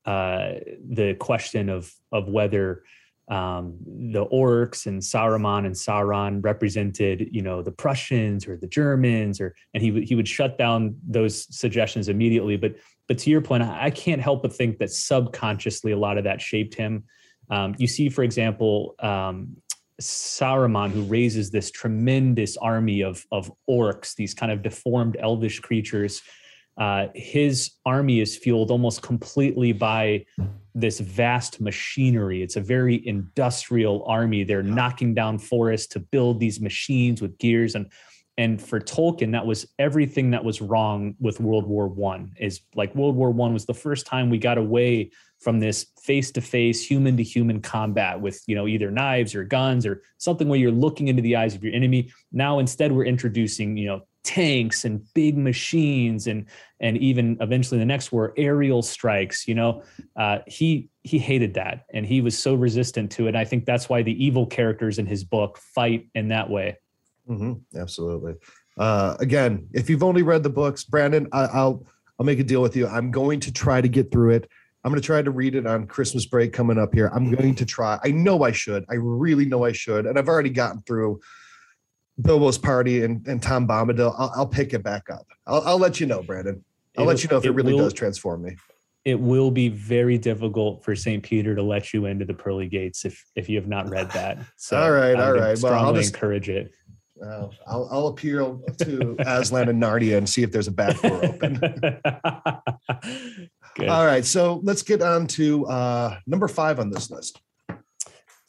[0.06, 0.54] uh,
[0.90, 2.84] the question of of whether
[3.28, 9.42] um, the orcs and Saruman and Sauron represented, you know, the Prussians or the Germans,
[9.42, 12.56] or and he he would shut down those suggestions immediately.
[12.58, 12.76] But
[13.08, 16.26] but to your point, I I can't help but think that subconsciously a lot of
[16.26, 17.06] that shaped him.
[17.50, 19.58] Um, you see, for example, um,
[20.02, 26.22] Saruman, who raises this tremendous army of of orcs, these kind of deformed elvish creatures.
[26.78, 30.26] Uh, his army is fueled almost completely by
[30.74, 32.44] this vast machinery.
[32.44, 34.44] It's a very industrial army.
[34.44, 37.90] They're knocking down forests to build these machines with gears and
[38.38, 42.34] and for Tolkien, that was everything that was wrong with World War One.
[42.38, 46.86] Is like World War One was the first time we got away from this face-to-face,
[46.86, 51.22] human-to-human combat with you know either knives or guns or something where you're looking into
[51.22, 52.12] the eyes of your enemy.
[52.32, 56.46] Now instead, we're introducing you know tanks and big machines and
[56.80, 59.48] and even eventually the next war aerial strikes.
[59.48, 59.84] You know,
[60.16, 63.36] uh, he he hated that and he was so resistant to it.
[63.36, 66.78] I think that's why the evil characters in his book fight in that way.
[67.28, 68.34] hmm absolutely.
[68.78, 71.86] Uh, again, if you've only read the books, Brandon, I, I'll
[72.20, 72.88] I'll make a deal with you.
[72.88, 74.50] I'm going to try to get through it.
[74.86, 77.08] I'm going to try to read it on Christmas break coming up here.
[77.08, 78.00] I'm going to try.
[78.04, 78.86] I know I should.
[78.88, 81.22] I really know I should, and I've already gotten through
[82.22, 84.14] Bilbo's party and, and Tom Bombadil.
[84.16, 85.26] I'll, I'll pick it back up.
[85.48, 86.64] I'll, I'll let you know, Brandon.
[87.00, 88.58] I'll It- let you know if it, it really will- does transform me.
[89.06, 91.24] it will be very difficult for St.
[91.24, 94.38] Peter to let you into the pearly gates if if you have not read that.
[94.58, 95.60] So All right, all right.
[95.62, 96.72] Well, I'll strongly just- encourage it.
[97.26, 101.24] Uh, I'll, I'll appeal to Aslan and Narnia and see if there's a back door
[101.26, 101.62] open.
[103.76, 103.90] Good.
[103.90, 107.42] All right, so let's get on to uh, number five on this list.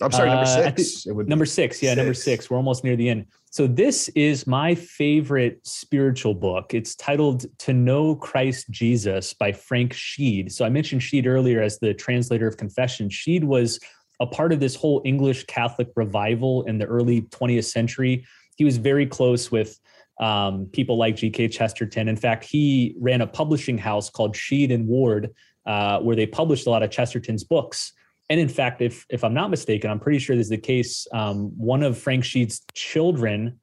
[0.00, 1.06] I'm sorry, number Uh, six.
[1.06, 2.24] it would Number six, yeah, number Six.
[2.42, 2.50] six.
[2.50, 3.26] We're almost near the end.
[3.50, 6.74] So this is my favorite spiritual book.
[6.74, 10.52] It's titled "To Know Christ Jesus" by Frank Sheed.
[10.52, 13.08] So I mentioned Sheed earlier as the translator of Confession.
[13.08, 13.80] Sheed was
[14.20, 18.26] a part of this whole English Catholic revival in the early 20th century.
[18.56, 19.78] He was very close with
[20.18, 21.48] um, people like G.K.
[21.48, 22.08] Chesterton.
[22.08, 25.34] In fact, he ran a publishing house called Sheed and Ward,
[25.66, 27.92] uh, where they published a lot of Chesterton's books.
[28.30, 31.06] and in fact, if if I'm not mistaken, I'm pretty sure this is the case.
[31.12, 33.60] Um, one of Frank Sheed's children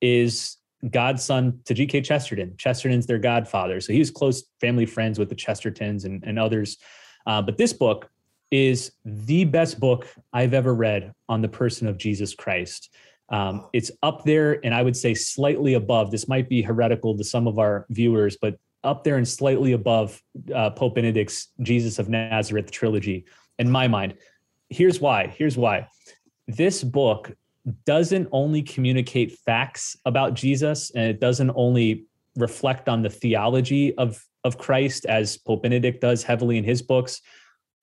[0.00, 0.56] is
[0.90, 2.00] godson to G.K.
[2.02, 2.54] Chesterton.
[2.56, 6.78] Chesterton's their godfather, so he was close family friends with the Chestertons and, and others.
[7.26, 8.10] Uh, but this book
[8.50, 12.94] is the best book I've ever read on the person of Jesus Christ.
[13.30, 16.10] Um, it's up there, and I would say slightly above.
[16.10, 20.20] This might be heretical to some of our viewers, but up there and slightly above
[20.54, 23.24] uh, Pope Benedict's Jesus of Nazareth trilogy,
[23.58, 24.14] in my mind.
[24.68, 25.26] Here's why.
[25.26, 25.88] Here's why.
[26.48, 27.32] This book
[27.84, 32.06] doesn't only communicate facts about Jesus, and it doesn't only
[32.36, 37.20] reflect on the theology of of Christ as Pope Benedict does heavily in his books.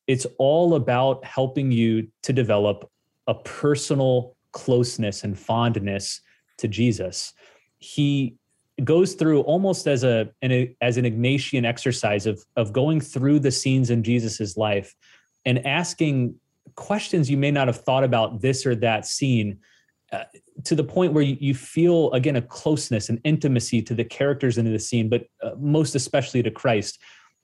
[0.07, 2.89] It's all about helping you to develop
[3.27, 6.19] a personal closeness and fondness
[6.57, 7.33] to Jesus.
[7.77, 8.35] He
[8.83, 13.51] goes through almost as a an, as an Ignatian exercise of of going through the
[13.51, 14.95] scenes in Jesus's life
[15.45, 16.35] and asking
[16.73, 19.59] questions you may not have thought about this or that scene
[20.11, 20.23] uh,
[20.63, 24.57] to the point where you, you, feel again a closeness and intimacy to the characters
[24.57, 26.99] in the scene but uh, most especially to christ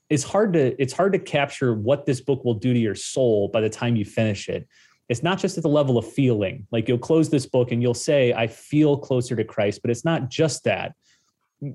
[0.09, 3.49] it's hard to it's hard to capture what this book will do to your soul
[3.49, 4.67] by the time you finish it
[5.13, 7.93] it's not just at the level of feeling like you'll close this book and you'll
[7.93, 10.93] say i feel closer to christ but it's not just that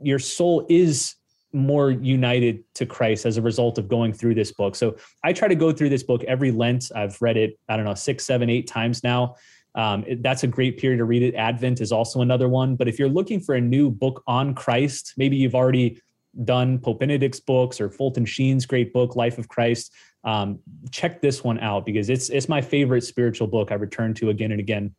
[0.02, 1.14] your soul is
[1.52, 4.76] more united to Christ as a result of going through this book.
[4.76, 6.90] So I try to go through this book every Lent.
[6.94, 9.36] I've read it, I don't know, six, seven, eight times now.
[9.74, 11.34] Um, it, that's a great period to read it.
[11.34, 12.76] Advent is also another one.
[12.76, 16.00] But if you're looking for a new book on Christ, maybe you've already
[16.44, 19.92] done Pope Benedict's books or Fulton Sheen's great book, Life of Christ.
[20.24, 20.58] Um,
[20.90, 24.50] check this one out because it's it's my favorite spiritual book I return to again
[24.50, 24.94] and again.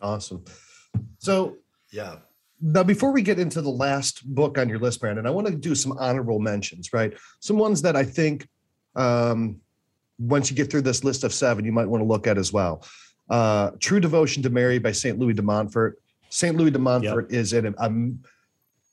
[0.00, 0.44] Awesome.
[1.18, 1.56] So
[1.90, 2.16] yeah,
[2.60, 5.54] now, before we get into the last book on your list, Brandon, I want to
[5.54, 7.12] do some honorable mentions, right?
[7.40, 8.48] Some ones that I think
[8.94, 9.60] um,
[10.18, 12.52] once you get through this list of seven, you might want to look at as
[12.52, 12.82] well.
[13.28, 15.18] Uh, True Devotion to Mary by St.
[15.18, 16.00] Louis de Montfort.
[16.30, 16.56] St.
[16.56, 17.40] Louis de Montfort yep.
[17.40, 18.20] is in a, um,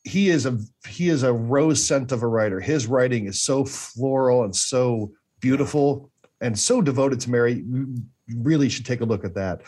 [0.03, 2.59] he is a he is a rose scent of a writer.
[2.59, 7.63] His writing is so floral and so beautiful and so devoted to Mary.
[7.65, 7.95] You
[8.35, 9.61] really should take a look at that.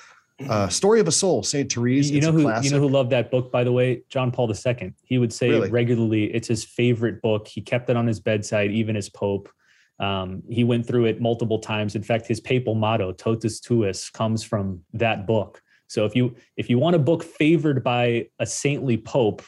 [0.50, 2.12] Uh, Story of a Soul, Saint Therese.
[2.12, 4.94] You know who you know who loved that book, by the way, John Paul II.
[5.04, 5.70] He would say really?
[5.70, 7.48] regularly, it's his favorite book.
[7.48, 9.50] He kept it on his bedside, even as Pope.
[9.98, 11.96] Um, he went through it multiple times.
[11.96, 15.62] In fact, his papal motto, "Totus Tuus," comes from that book.
[15.88, 19.42] So if you if you want a book favored by a saintly pope,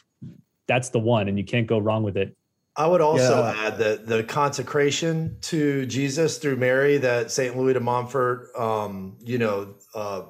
[0.67, 2.35] that's the one, and you can't go wrong with it.
[2.75, 3.55] I would also yeah.
[3.57, 9.37] add that the consecration to Jesus through Mary that Saint Louis de Montfort, um, you
[9.37, 9.75] know.
[9.93, 10.23] Uh,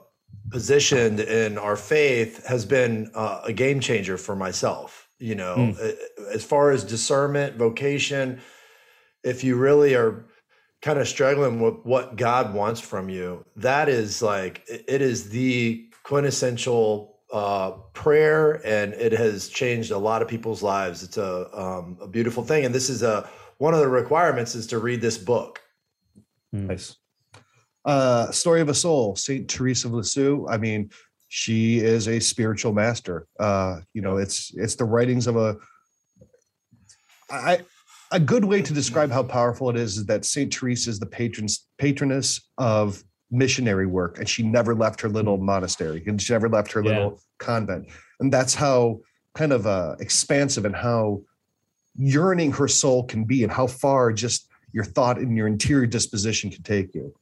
[0.50, 5.10] positioned in our faith has been uh, a game changer for myself.
[5.20, 5.98] You know, mm.
[6.32, 8.40] as far as discernment, vocation,
[9.24, 10.28] if you really are
[10.84, 15.90] kind of struggling with what God wants from you, that is like it is the
[16.04, 21.04] quintessential uh, prayer, and it has changed a lot of people's lives.
[21.04, 24.68] It's a um, a beautiful thing, and this is a one of the requirements is
[24.68, 25.62] to read this book.
[26.52, 26.96] Nice
[27.88, 30.46] uh, Story of a Soul, Saint Teresa of Lisieux.
[30.48, 30.92] I mean,
[31.30, 33.28] she is a spiritual master.
[33.40, 35.58] Uh, you know, it's it's the writings of a.
[37.32, 37.60] I
[38.12, 41.06] a good way to describe how powerful it is is that Saint Teresa is the
[41.06, 41.48] patron
[41.78, 46.72] patroness of missionary work, and she never left her little monastery, and she never left
[46.72, 46.92] her yeah.
[46.92, 47.88] little convent,
[48.20, 49.00] and that's how
[49.36, 51.22] kind of uh, expansive and how
[51.96, 56.50] yearning her soul can be, and how far just your thought and your interior disposition
[56.50, 57.14] can take you.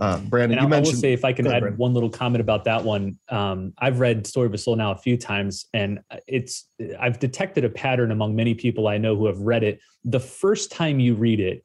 [0.00, 0.18] Uh.
[0.18, 0.94] Brandon, and you I, mentioned.
[0.94, 3.72] I will say, if I can ahead, add one little comment about that one, um,
[3.78, 6.68] I've read Story of a Soul now a few times, and it's
[7.00, 9.80] I've detected a pattern among many people I know who have read it.
[10.04, 11.64] The first time you read it,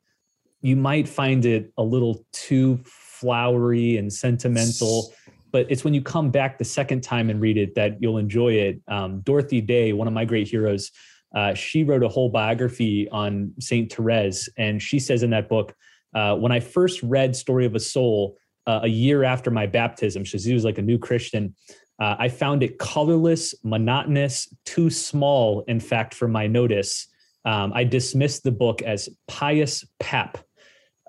[0.61, 2.79] you might find it a little too
[3.19, 5.13] flowery and sentimental.
[5.51, 8.53] But it's when you come back the second time and read it that you'll enjoy
[8.53, 8.81] it.
[8.87, 10.91] Um, Dorothy Day, one of my great heroes,
[11.35, 15.73] uh, she wrote a whole biography on Saint Therese, and she says in that book,
[16.13, 20.23] uh, when I first read Story of a Soul uh, a year after my baptism,
[20.23, 21.53] she was like a new Christian,
[21.99, 27.07] uh, I found it colorless, monotonous, too small, in fact, for my notice.
[27.43, 30.37] Um, I dismissed the book as pious pap.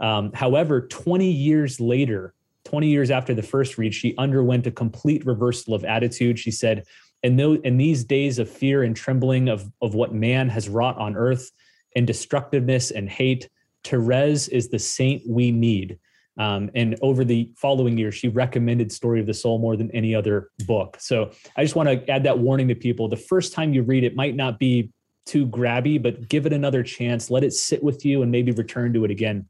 [0.00, 2.34] Um, however, 20 years later,
[2.64, 6.38] 20 years after the first read, she underwent a complete reversal of attitude.
[6.38, 6.84] She said,
[7.22, 11.16] in, in these days of fear and trembling of, of what man has wrought on
[11.16, 11.50] earth,
[11.96, 13.48] and destructiveness and hate,
[13.84, 15.98] Therese is the saint we need.
[16.38, 20.14] Um, and over the following year, she recommended Story of the Soul more than any
[20.14, 20.96] other book.
[21.00, 23.08] So I just want to add that warning to people.
[23.08, 24.92] The first time you read it might not be
[25.26, 27.30] too grabby, but give it another chance.
[27.30, 29.48] Let it sit with you and maybe return to it again.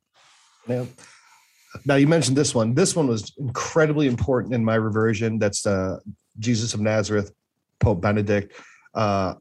[0.68, 0.84] Yeah.
[1.84, 2.74] Now you mentioned this one.
[2.74, 5.38] This one was incredibly important in my reversion.
[5.38, 5.98] That's uh,
[6.38, 7.32] Jesus of Nazareth,
[7.78, 8.52] Pope Benedict.
[8.94, 9.34] Uh,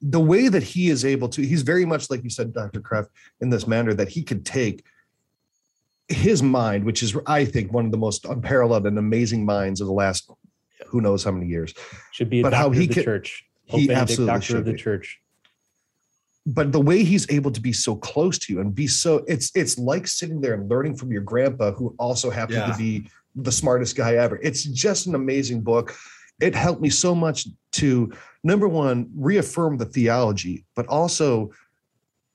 [0.00, 2.80] the way that he is able to, he's very much like you said, Dr.
[2.80, 3.08] Kreeft,
[3.40, 4.84] in this manner that he could take
[6.08, 9.86] his mind, which is, I think, one of the most unparalleled and amazing minds of
[9.86, 10.30] the last
[10.86, 11.74] who knows how many years.
[12.12, 13.44] Should be a But doctor how he of the can- church.
[13.64, 14.78] he Benedict, absolutely doctor should of the be.
[14.78, 15.20] church.
[16.46, 19.50] But the way he's able to be so close to you and be so it's
[19.54, 22.72] it's like sitting there and learning from your grandpa who also happened Yeah.
[22.72, 24.38] to be the smartest guy ever.
[24.42, 25.96] It's just an amazing book.
[26.40, 31.50] It helped me so much to number one reaffirm the theology but also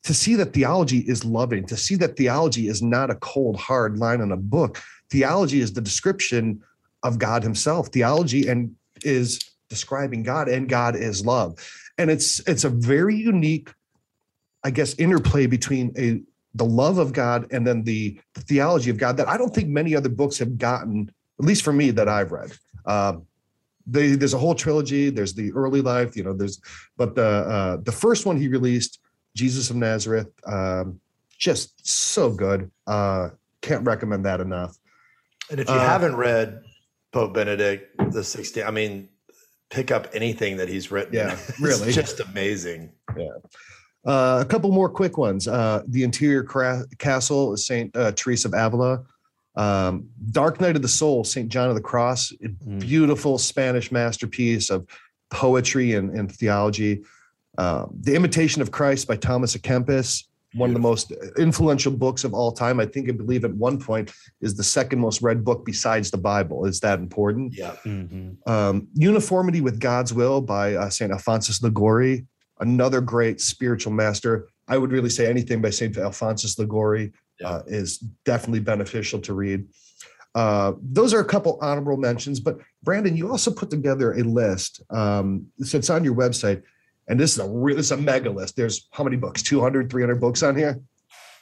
[0.04, 3.98] to see that theology is loving to see that theology is not a cold hard
[3.98, 4.82] line in a book.
[5.12, 6.62] Theology is the description
[7.04, 7.90] of god himself.
[7.90, 9.40] Theology and is
[9.70, 11.58] describing god and god is love.
[12.00, 13.70] And it's it's a very unique
[14.64, 16.22] I guess, interplay between a
[16.56, 19.68] the love of God and then the, the theology of God that I don't think
[19.70, 22.52] many other books have gotten, at least for me that I've read.
[22.86, 23.28] Um,
[23.86, 25.10] they, there's a whole trilogy.
[25.12, 26.34] There's the early life, you know.
[26.34, 26.60] There's,
[26.98, 29.00] but the uh, the first one he released,
[29.36, 31.00] Jesus of Nazareth, um,
[31.38, 32.70] just so good.
[32.88, 33.30] Uh,
[33.62, 34.76] can't recommend that enough.
[35.52, 36.62] And if you Uh, haven't read
[37.12, 39.10] Pope Benedict the 16th, I mean,
[39.70, 41.14] pick up anything that he's written.
[41.14, 41.92] Yeah, It's really.
[41.92, 42.92] just amazing.
[44.06, 45.48] Uh, a couple more quick ones.
[45.48, 49.04] Uh, the Interior Cra- Castle, Saint uh, Teresa of Avila.
[49.56, 52.32] Um, Dark Night of the Soul, Saint John of the Cross.
[52.44, 52.80] a Mm.
[52.80, 54.86] Beautiful Spanish masterpiece of
[55.32, 57.02] poetry and, and theology.
[57.58, 59.60] Uh, the Imitation of Christ by Thomas A.
[59.60, 60.24] Kempis,
[60.54, 62.80] one of the most influential books of all time.
[62.80, 66.18] I think I believe at one point is the second most read book besides the
[66.18, 66.66] Bible.
[66.66, 67.54] Is that important?
[67.54, 67.76] Yeah.
[67.86, 68.38] Mhm.
[68.48, 71.12] um, Uniformity with God's Will by uh, St.
[71.12, 72.26] Alphonsus Liguori,
[72.60, 74.48] another great spiritual master.
[74.68, 75.98] I would really say anything by St.
[75.98, 77.12] Alphonsus Liguori
[77.44, 79.66] uh, is definitely beneficial to read.
[80.36, 84.82] Uh, those are a couple honorable mentions, but Brandon, you also put together a list.
[84.92, 86.62] Um, so it's on your website,
[87.08, 88.56] and this is a real, this is a mega list.
[88.56, 89.42] There's how many books?
[89.42, 90.80] 200, 300 books on here?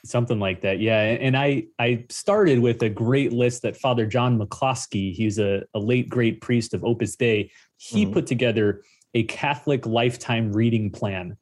[0.06, 4.38] something like that yeah and i i started with a great list that father john
[4.38, 8.14] mccloskey he's a, a late great priest of opus dei he Mhm.
[8.14, 8.84] put together
[9.14, 11.38] a catholic lifetime reading plan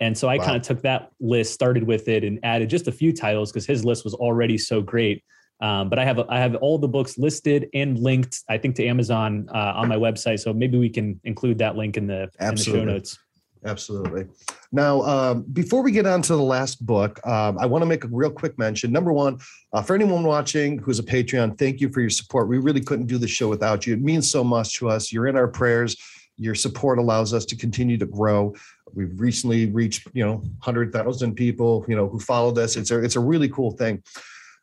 [0.00, 0.44] and so i Wow.
[0.44, 3.66] kind of took that list started with it and added just a few titles because
[3.66, 5.22] his list was already so great
[5.60, 8.86] um, but i have i have all the books listed and linked i think to
[8.86, 12.54] amazon uh, on my website so maybe we can include that link in the, in
[12.54, 13.18] the show notes
[13.64, 14.26] Absolutely.
[14.72, 18.04] Now, um, before we get on to the last book, um, I want to make
[18.04, 18.90] a real quick mention.
[18.92, 19.38] Number one,
[19.72, 22.48] uh, for anyone watching who's a Patreon, thank you for your support.
[22.48, 23.94] We really couldn't do the show without you.
[23.94, 25.12] It means so much to us.
[25.12, 25.96] You're in our prayers.
[26.40, 28.54] Your support allows us to continue to grow.
[28.94, 32.76] We've recently reached, you know, hundred thousand people, you know, who follow this.
[32.76, 34.02] It's a it's a really cool thing.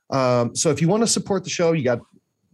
[0.09, 1.99] Um, so if you want to support the show, you got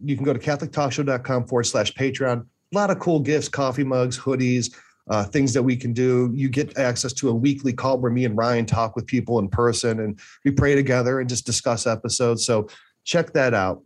[0.04, 2.42] you can go to catholictalkshow.com forward slash Patreon.
[2.42, 4.74] A lot of cool gifts, coffee mugs, hoodies,
[5.08, 6.30] uh, things that we can do.
[6.34, 9.48] You get access to a weekly call where me and Ryan talk with people in
[9.48, 12.44] person and we pray together and just discuss episodes.
[12.44, 12.68] So
[13.04, 13.82] check that out.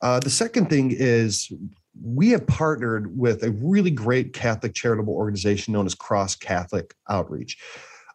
[0.00, 1.52] Uh, the second thing is
[2.04, 7.58] we have partnered with a really great Catholic charitable organization known as Cross Catholic Outreach.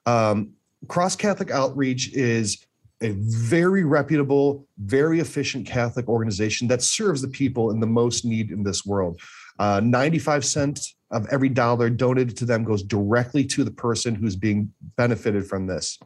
[0.06, 0.54] Um,
[0.88, 2.66] Cross Catholic Outreach is
[3.02, 8.52] a very reputable, very efficient Catholic organization that serves the people in the most need
[8.52, 9.22] in this world.
[9.60, 14.36] Uh, 95 cents of every dollar donated to them goes directly to the person who's
[14.36, 15.98] being benefited from this.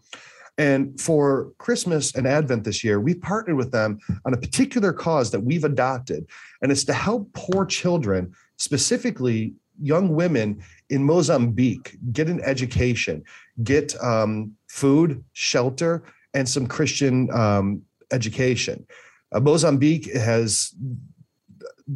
[0.57, 5.31] And for Christmas and Advent this year, we've partnered with them on a particular cause
[5.31, 6.27] that we've adopted,
[6.61, 13.23] and it's to help poor children, specifically young women in Mozambique, get an education,
[13.63, 17.81] get um, food, shelter, and some Christian um,
[18.11, 18.85] education.
[19.33, 20.73] Uh, Mozambique has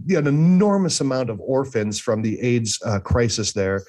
[0.09, 3.83] an enormous amount of orphans from the AIDS uh, crisis there.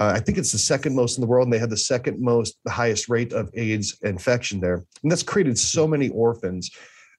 [0.00, 2.18] Uh, I think it's the second most in the world, and they have the second
[2.20, 4.82] most, the highest rate of AIDS infection there.
[5.02, 6.70] And that's created so many orphans.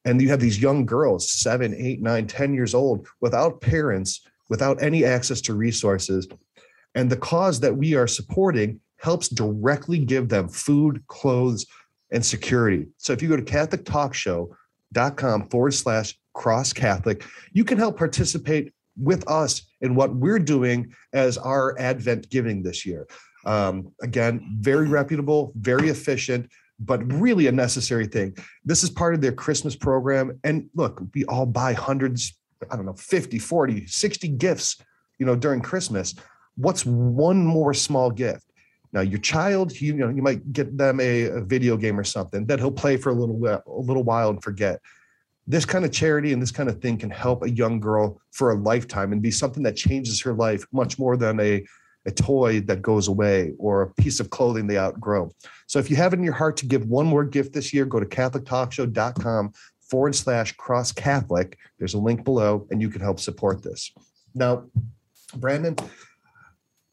[0.04, 4.82] And you have these young girls, seven, eight, nine, ten years old, without parents, without
[4.82, 6.28] any access to resources.
[6.96, 11.68] And the cause that we are supporting helps directly give them food, clothes,
[12.12, 12.88] and security.
[12.98, 17.24] So if you go to CatholicTalkShow.com forward slash cross Catholic,
[17.54, 22.86] you can help participate with us in what we're doing as our Advent giving this
[22.86, 23.08] year.
[23.46, 28.36] Um, again, very reputable, very efficient, but really a necessary thing.
[28.66, 30.40] This is part of their Christmas program.
[30.44, 32.38] And look, we all buy hundreds,
[32.70, 34.82] I don't know, 50, 40, 60 gifts,
[35.20, 36.16] you know, during Christmas.
[36.56, 38.46] What's one more small gift?
[38.94, 42.46] Now, your child, you know, you might get them a, a video game or something
[42.48, 44.82] that he'll play for a little a little while and forget.
[45.48, 48.52] This kind of charity and this kind of thing can help a young girl for
[48.52, 51.64] a lifetime and be something that changes her life much more than a,
[52.06, 55.32] a toy that goes away or a piece of clothing they outgrow.
[55.68, 57.86] So if you have it in your heart to give one more gift this year,
[57.86, 61.58] go to catholictalkshow.com forward slash cross Catholic.
[61.80, 63.92] There's a link below and you can help support this.
[64.34, 64.66] Now,
[65.36, 65.76] Brandon,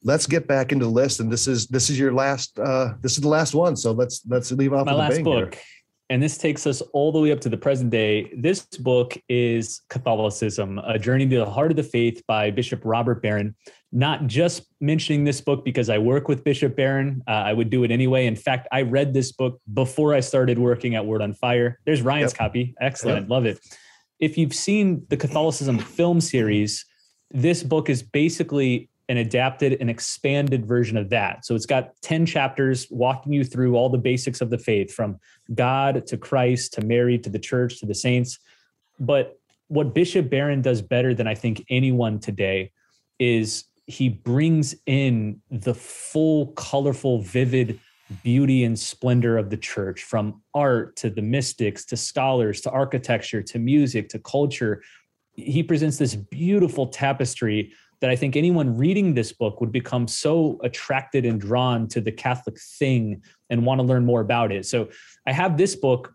[0.03, 1.21] let's get back into the list.
[1.21, 3.77] And this is this is your last uh this is the last one.
[3.77, 5.55] So let's let's leave off my last book.
[5.55, 5.63] Here
[6.11, 8.33] and this takes us all the way up to the present day.
[8.37, 13.21] This book is Catholicism, A Journey to the Heart of the Faith by Bishop Robert
[13.21, 13.55] Barron.
[13.93, 17.85] Not just mentioning this book because I work with Bishop Barron, uh, I would do
[17.85, 18.27] it anyway.
[18.27, 21.79] In fact, I read this book before I started working at Word on Fire.
[21.85, 22.39] There's Ryan's yep.
[22.39, 22.75] copy.
[22.81, 23.23] Excellent.
[23.23, 23.31] Yep.
[23.31, 23.59] Love it.
[24.19, 26.87] If you've seen the Catholicism film series,
[27.31, 31.45] this book is basically an adapted and expanded version of that.
[31.45, 35.19] So it's got 10 chapters walking you through all the basics of the faith from
[35.55, 38.39] God to Christ to Mary to the church to the saints.
[39.01, 39.39] But
[39.69, 42.73] what Bishop Barron does better than I think anyone today
[43.19, 47.81] is he brings in the full, colorful, vivid
[48.23, 53.43] beauty and splendor of the church from art to the mystics to scholars to architecture
[53.43, 54.83] to music to culture.
[55.33, 60.59] He presents this beautiful tapestry that I think anyone reading this book would become so
[60.63, 64.67] attracted and drawn to the Catholic thing and want to learn more about it.
[64.67, 64.89] So
[65.27, 66.15] I have this book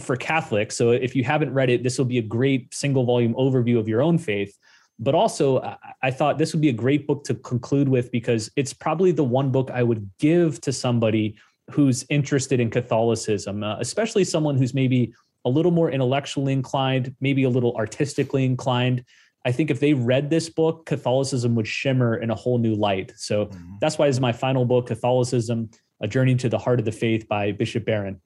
[0.00, 0.76] for Catholics.
[0.76, 3.88] So if you haven't read it, this will be a great single volume overview of
[3.88, 4.56] your own faith.
[4.98, 8.72] But also, I thought this would be a great book to conclude with because it's
[8.72, 11.36] probably the one book I would give to somebody
[11.70, 15.12] who's interested in Catholicism, uh, especially someone who's maybe
[15.44, 19.04] a little more intellectually inclined, maybe a little artistically inclined.
[19.46, 23.12] I think if they read this book, Catholicism would shimmer in a whole new light.
[23.16, 23.74] So mm-hmm.
[23.80, 25.70] that's why this is my final book, Catholicism,
[26.00, 28.20] A Journey to the Heart of the Faith by Bishop Barron.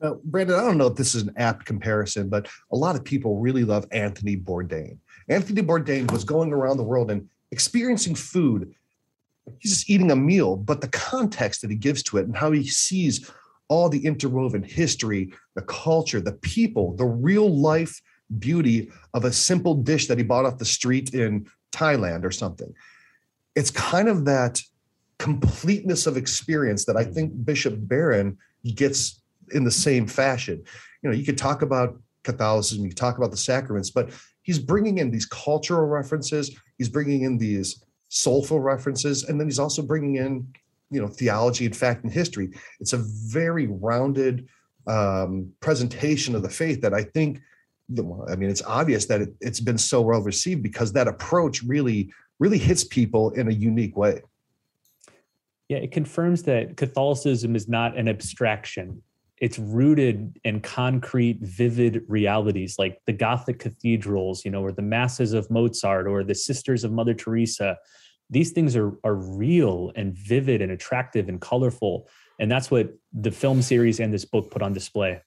[0.00, 3.04] Now, Brandon, I don't know if this is an apt comparison, but a lot of
[3.04, 4.98] people really love Anthony Bourdain.
[5.28, 8.74] Anthony Bourdain was going around the world and experiencing food.
[9.60, 12.50] He's just eating a meal, but the context that he gives to it and how
[12.50, 13.30] he sees
[13.68, 18.02] all the interwoven history, the culture, the people, the real life
[18.38, 22.72] beauty of a simple dish that he bought off the street in Thailand or something.
[23.54, 24.62] It's kind of that
[25.18, 27.14] completeness of experience that I mm.
[27.14, 28.38] think Bishop Barron
[28.74, 29.20] gets
[29.52, 30.62] in the same fashion.
[31.02, 34.10] You know, you could talk about Catholicism, you could talk about the sacraments, but
[34.42, 39.58] he's bringing in these cultural references, he's bringing in these soulful references, and then he's
[39.58, 40.46] also bringing in,
[40.90, 42.50] you know, theology and fact and history.
[42.80, 44.48] It's a very rounded
[44.86, 47.40] um, presentation of the faith that I think
[47.98, 52.12] I mean, it's obvious that it, it's been so well received because that approach really,
[52.38, 54.22] really hits people in a unique way.
[55.68, 59.02] Yeah, it confirms that Catholicism is not an abstraction.
[59.38, 65.32] It's rooted in concrete, vivid realities like the Gothic cathedrals, you know, or the masses
[65.32, 67.78] of Mozart or the sisters of Mother Teresa.
[68.28, 72.08] These things are, are real and vivid and attractive and colorful.
[72.38, 75.20] And that's what the film series and this book put on display.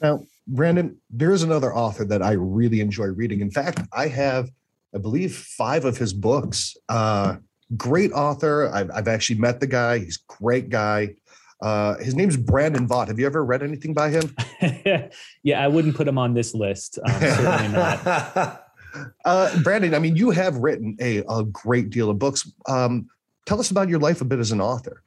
[0.00, 3.40] Now, Brandon, there is another author that I really enjoy reading.
[3.40, 4.50] In fact, I have,
[4.94, 6.76] I believe, five of his books.
[6.88, 7.36] Uh,
[7.76, 8.68] great author.
[8.72, 9.98] I've, I've actually met the guy.
[9.98, 11.16] He's a great guy.
[11.60, 13.08] Uh, his name's Brandon Vogt.
[13.08, 14.34] Have you ever read anything by him?
[15.42, 16.98] yeah, I wouldn't put him on this list.
[17.04, 18.62] Um, certainly not.
[19.24, 22.50] Uh, Brandon, I mean, you have written a, a great deal of books.
[22.68, 23.08] Um,
[23.46, 25.02] tell us about your life a bit as an author.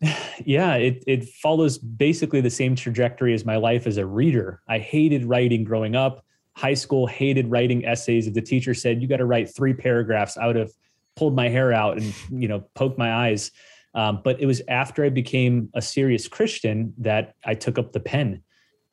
[0.44, 4.62] yeah, it it follows basically the same trajectory as my life as a reader.
[4.68, 6.24] I hated writing growing up.
[6.56, 8.26] High school hated writing essays.
[8.26, 10.70] If the teacher said you got to write three paragraphs, I would have
[11.14, 13.50] pulled my hair out and you know poked my eyes.
[13.94, 18.00] Um, but it was after I became a serious Christian that I took up the
[18.00, 18.42] pen.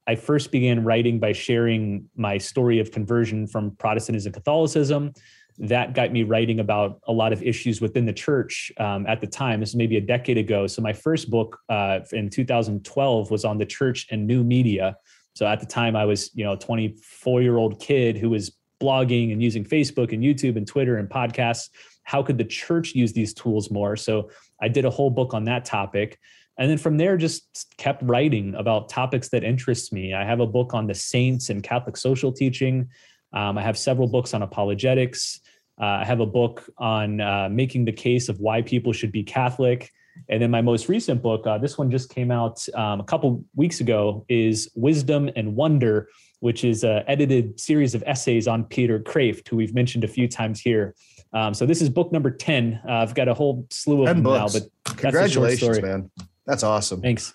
[0.07, 5.13] I first began writing by sharing my story of conversion from Protestantism to Catholicism
[5.59, 9.27] that got me writing about a lot of issues within the church um, at the
[9.27, 9.59] time.
[9.59, 10.67] This is maybe a decade ago.
[10.67, 14.97] So my first book uh, in 2012 was on the church and new media.
[15.35, 18.55] So at the time, I was you know a 24 year old kid who was
[18.81, 21.69] blogging and using Facebook and YouTube and Twitter and podcasts.
[22.03, 23.95] How could the church use these tools more?
[23.95, 24.29] So
[24.61, 26.19] I did a whole book on that topic.
[26.57, 30.13] And then from there, just kept writing about topics that interest me.
[30.13, 32.89] I have a book on the saints and Catholic social teaching.
[33.33, 35.39] Um, I have several books on apologetics.
[35.81, 39.23] Uh, I have a book on uh, making the case of why people should be
[39.23, 39.89] Catholic.
[40.29, 43.43] And then my most recent book, uh, this one just came out um, a couple
[43.55, 46.07] weeks ago, is Wisdom and Wonder,
[46.39, 50.27] which is an edited series of essays on Peter Kreeft, who we've mentioned a few
[50.27, 50.93] times here.
[51.33, 52.81] Um, so this is book number 10.
[52.87, 54.53] Uh, I've got a whole slew of them books.
[54.53, 56.11] now, but congratulations, man.
[56.45, 57.01] That's awesome.
[57.01, 57.33] Thanks.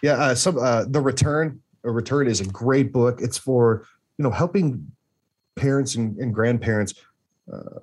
[0.00, 0.14] Yeah.
[0.14, 3.20] Uh, some, uh, the return a Return is a great book.
[3.20, 3.86] It's for
[4.18, 4.90] you know helping
[5.56, 6.94] parents and, and grandparents
[7.52, 7.80] uh,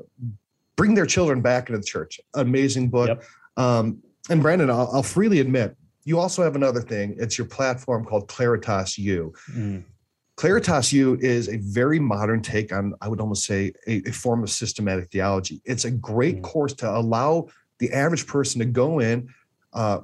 [0.76, 2.19] bring their children back into the church.
[2.34, 3.07] Amazing book.
[3.07, 3.24] Yep.
[3.57, 7.15] Um, and Brandon, I'll, I'll, freely admit, you also have another thing.
[7.19, 9.34] It's your platform called Claritas U.
[9.53, 9.84] Mm.
[10.38, 14.41] Claritas U is a very modern take on, I would almost say, a, a form
[14.41, 15.61] of systematic theology.
[15.65, 16.43] It's a great mm.
[16.43, 17.47] course to allow
[17.80, 19.28] the average person to go in,
[19.74, 19.99] uh,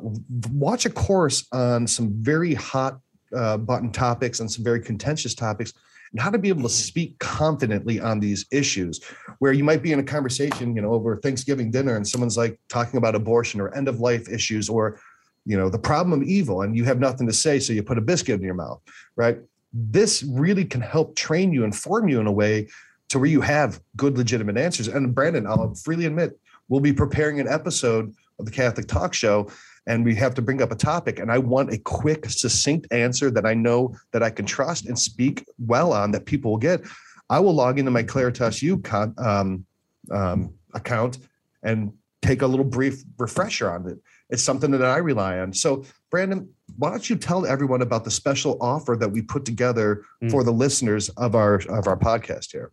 [0.52, 3.00] watch a course on some very hot
[3.36, 5.74] uh, button topics and some very contentious topics,
[6.12, 6.86] and how to be able to mm.
[6.88, 9.04] speak confidently on these issues.
[9.40, 12.60] Where you might be in a conversation, you know, over Thanksgiving dinner, and someone's like
[12.70, 15.00] talking about abortion or end of life issues or
[15.48, 17.98] you know the problem of evil and you have nothing to say so you put
[17.98, 18.82] a biscuit in your mouth
[19.16, 19.40] right
[19.74, 22.68] this really can help train you and form you in a way
[23.08, 26.38] to where you have good legitimate answers and brandon i'll freely admit
[26.68, 29.50] we'll be preparing an episode of the catholic talk show
[29.88, 33.32] and we have to bring up a topic and i want a quick succinct answer
[33.32, 36.82] that i know that i can trust and speak well on that people will get
[37.30, 39.66] i will log into my claritas u con, um,
[40.12, 41.18] um, account
[41.64, 43.98] and take a little brief refresher on it
[44.30, 45.54] it's something that I rely on.
[45.54, 50.04] So, Brandon, why don't you tell everyone about the special offer that we put together
[50.22, 50.30] mm.
[50.30, 52.72] for the listeners of our of our podcast here?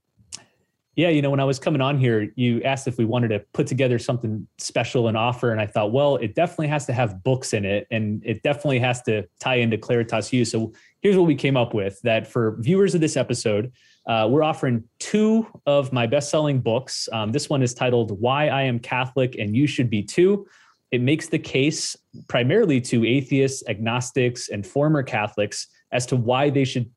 [0.97, 3.40] Yeah, you know, when I was coming on here, you asked if we wanted to
[3.53, 7.22] put together something special and offer, and I thought, well, it definitely has to have
[7.24, 10.45] books in it, and it definitely has to tie into Claritas U.
[10.45, 13.72] So here's what we came up with: that for viewers of this episode,
[14.07, 17.09] uh, we're offering two of my best-selling books.
[17.12, 20.47] Um, this one is titled "Why I Am Catholic and You Should Be Too."
[20.95, 21.97] it makes the case
[22.28, 26.88] primarily to atheists, agnostics, and former Catholics as to why they should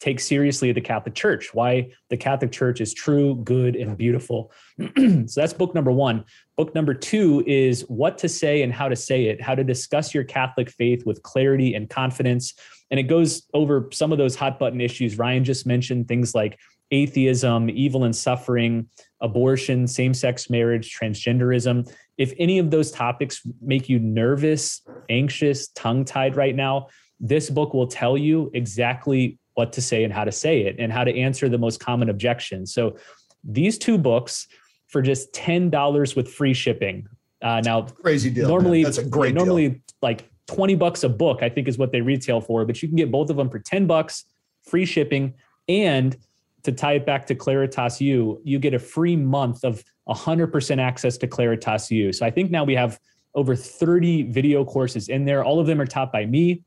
[0.00, 4.52] take seriously the Catholic Church, why the Catholic Church is true, good, and beautiful.
[4.96, 6.24] so that's book number one.
[6.56, 10.14] Book number two is what to say and how to say it, how to discuss
[10.14, 12.54] your Catholic faith with clarity and confidence.
[12.90, 16.58] And it goes over some of those hot button issues Ryan just mentioned, things like
[16.90, 18.88] atheism, evil and suffering,
[19.20, 21.88] abortion, same sex marriage, transgenderism
[22.20, 26.88] if any of those topics make you nervous, anxious, tongue tied right now,
[27.18, 30.90] this book will tell you exactly what to say and how to say it and
[30.90, 32.72] how to answer the most common objections.
[32.72, 32.96] So
[33.44, 34.48] these two books
[34.88, 37.06] for just $10 with free shipping.
[37.42, 38.48] Uh, now, crazy deal.
[38.48, 38.84] Normally, man.
[38.84, 39.80] that's a great normally deal.
[40.00, 42.96] like 20 bucks a book, I think is what they retail for, but you can
[42.96, 44.24] get both of them for 10 bucks,
[44.66, 45.34] free shipping,
[45.68, 46.16] and
[46.62, 51.18] to tie it back to Claritas U, you get a free month of 100% access
[51.18, 52.12] to Claritas U.
[52.12, 52.98] So I think now we have
[53.34, 55.44] over 30 video courses in there.
[55.44, 56.62] All of them are taught by me,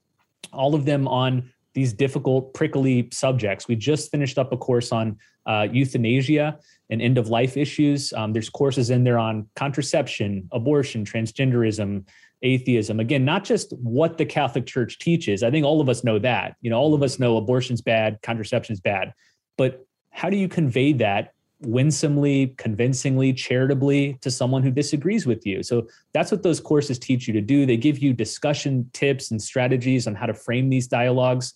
[0.51, 3.67] all of them on these difficult, prickly subjects.
[3.67, 6.59] We just finished up a course on uh, euthanasia
[6.89, 8.13] and end of life issues.
[8.13, 12.05] Um, there's courses in there on contraception, abortion, transgenderism,
[12.43, 12.99] atheism.
[12.99, 15.43] Again, not just what the Catholic Church teaches.
[15.43, 16.55] I think all of us know that.
[16.61, 19.13] You know, all of us know abortion's bad, contraception's bad.
[19.57, 21.33] But how do you convey that
[21.65, 25.63] winsomely, convincingly, charitably to someone who disagrees with you?
[25.63, 27.65] So that's what those courses teach you to do.
[27.65, 31.53] They give you discussion tips and strategies on how to frame these dialogues.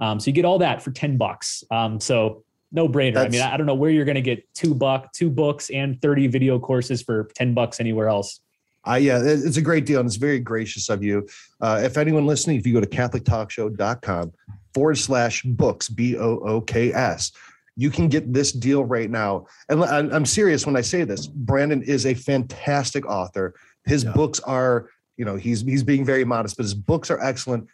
[0.00, 1.64] Um, so you get all that for 10 bucks.
[1.70, 3.18] Um, so no brainer.
[3.18, 6.00] I mean, I don't know where you're going to get two buck, two books and
[6.00, 8.40] 30 video courses for 10 bucks anywhere else.
[8.88, 11.26] Uh, yeah, it's a great deal and it's very gracious of you.
[11.60, 14.32] Uh, if anyone listening, if you go to catholictalkshow.com
[14.72, 17.32] forward slash books, B O O K S,
[17.78, 19.46] you can get this deal right now.
[19.68, 21.28] And I'm serious when I say this.
[21.28, 23.54] Brandon is a fantastic author.
[23.84, 24.12] His yeah.
[24.12, 27.68] books are, you know, he's he's being very modest, but his books are excellent.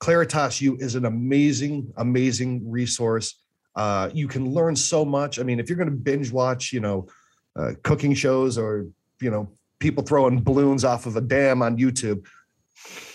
[0.00, 3.40] Claritas U is an amazing, amazing resource.
[3.74, 5.40] Uh, you can learn so much.
[5.40, 7.08] I mean, if you're going to binge watch, you know,
[7.56, 8.86] uh, cooking shows or
[9.22, 9.48] you know
[9.78, 12.26] people throwing balloons off of a dam on YouTube,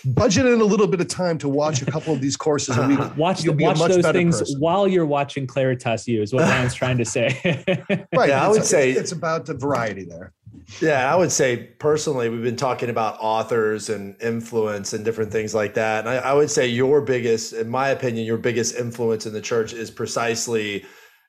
[0.04, 2.86] budget in a little bit of time to watch a couple of these courses a
[2.86, 2.98] week.
[3.16, 4.60] watch the, watch those things person.
[4.60, 7.38] while you're watching Claritas U is what Ryan's trying to say.
[8.14, 8.28] right.
[8.28, 10.32] Yeah, I would say it's about the variety there.
[10.80, 15.54] Yeah, I would say personally, we've been talking about authors and influence and different things
[15.54, 16.06] like that.
[16.06, 19.42] And I, I would say your biggest, in my opinion, your biggest influence in the
[19.42, 20.84] church is precisely,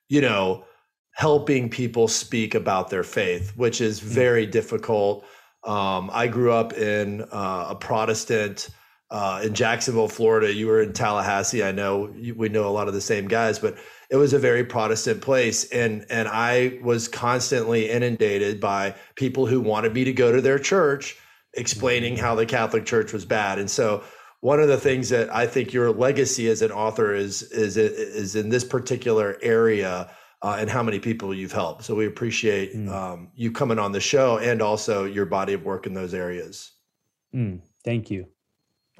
[0.08, 0.64] you know,
[1.12, 4.08] helping people speak about their faith, which is hmm.
[4.08, 5.26] very difficult
[5.66, 8.70] um, I grew up in uh, a Protestant
[9.12, 10.54] uh, in Jacksonville, Florida.
[10.54, 11.64] You were in Tallahassee.
[11.64, 13.78] I know you, we know a lot of the same guys, but
[14.10, 19.60] it was a very Protestant place, and and I was constantly inundated by people who
[19.60, 21.18] wanted me to go to their church,
[21.54, 24.04] explaining how the Catholic Church was bad, and so.
[24.42, 28.36] One of the things that I think your legacy as an author is is is
[28.36, 31.84] in this particular area uh, and how many people you've helped.
[31.84, 32.90] So we appreciate mm.
[32.90, 36.72] um, you coming on the show and also your body of work in those areas.
[37.34, 38.28] Mm, thank you.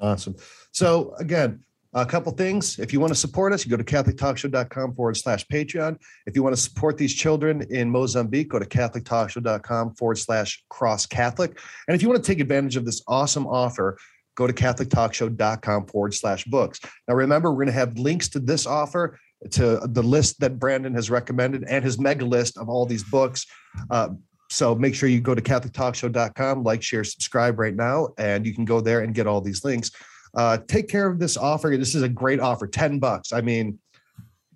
[0.00, 0.36] Awesome.
[0.72, 1.64] So again,
[1.96, 2.78] A couple things.
[2.78, 5.96] If you want to support us, you go to CatholicTalkShow.com forward slash Patreon.
[6.26, 11.06] If you want to support these children in Mozambique, go to CatholicTalkShow.com forward slash cross
[11.06, 11.58] Catholic.
[11.88, 13.96] And if you want to take advantage of this awesome offer,
[14.34, 16.80] go to CatholicTalkShow.com forward slash books.
[17.08, 19.18] Now, remember, we're going to have links to this offer,
[19.50, 23.46] to the list that Brandon has recommended, and his mega list of all these books.
[23.90, 24.08] Uh,
[24.50, 28.64] so make sure you go to CatholicTalkShow.com, like, share, subscribe right now, and you can
[28.64, 29.90] go there and get all these links
[30.36, 31.74] uh, take care of this offer.
[31.76, 33.32] This is a great offer, 10 bucks.
[33.32, 33.78] I mean,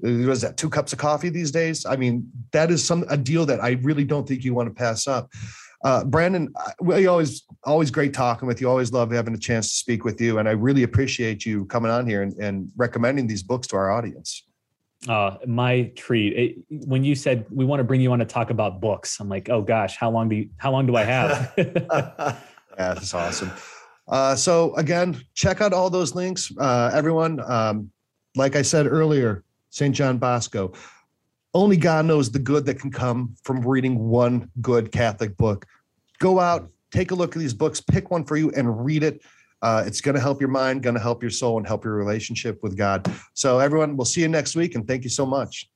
[0.00, 1.86] was that two cups of coffee these days?
[1.86, 4.74] I mean, that is some a deal that I really don't think you want to
[4.74, 5.30] pass up.
[5.82, 8.68] Uh, Brandon, we always always great talking with you.
[8.68, 11.90] Always love having a chance to speak with you, and I really appreciate you coming
[11.90, 14.44] on here and, and recommending these books to our audience.
[15.08, 16.36] Uh, my treat.
[16.36, 19.28] It, when you said we want to bring you on to talk about books, I'm
[19.28, 21.54] like, oh gosh, how long do you, how long do I have?
[21.56, 22.36] yeah,
[22.76, 23.50] that's awesome.
[24.08, 27.40] Uh, so again, check out all those links, uh, everyone.
[27.50, 27.90] Um,
[28.36, 29.94] like I said earlier, St.
[29.94, 30.72] John Bosco.
[31.54, 35.66] Only God knows the good that can come from reading one good Catholic book.
[36.18, 39.22] Go out, take a look at these books, pick one for you, and read it.
[39.62, 41.94] Uh, it's going to help your mind, going to help your soul, and help your
[41.94, 43.10] relationship with God.
[43.34, 44.74] So, everyone, we'll see you next week.
[44.74, 45.68] And thank you so much.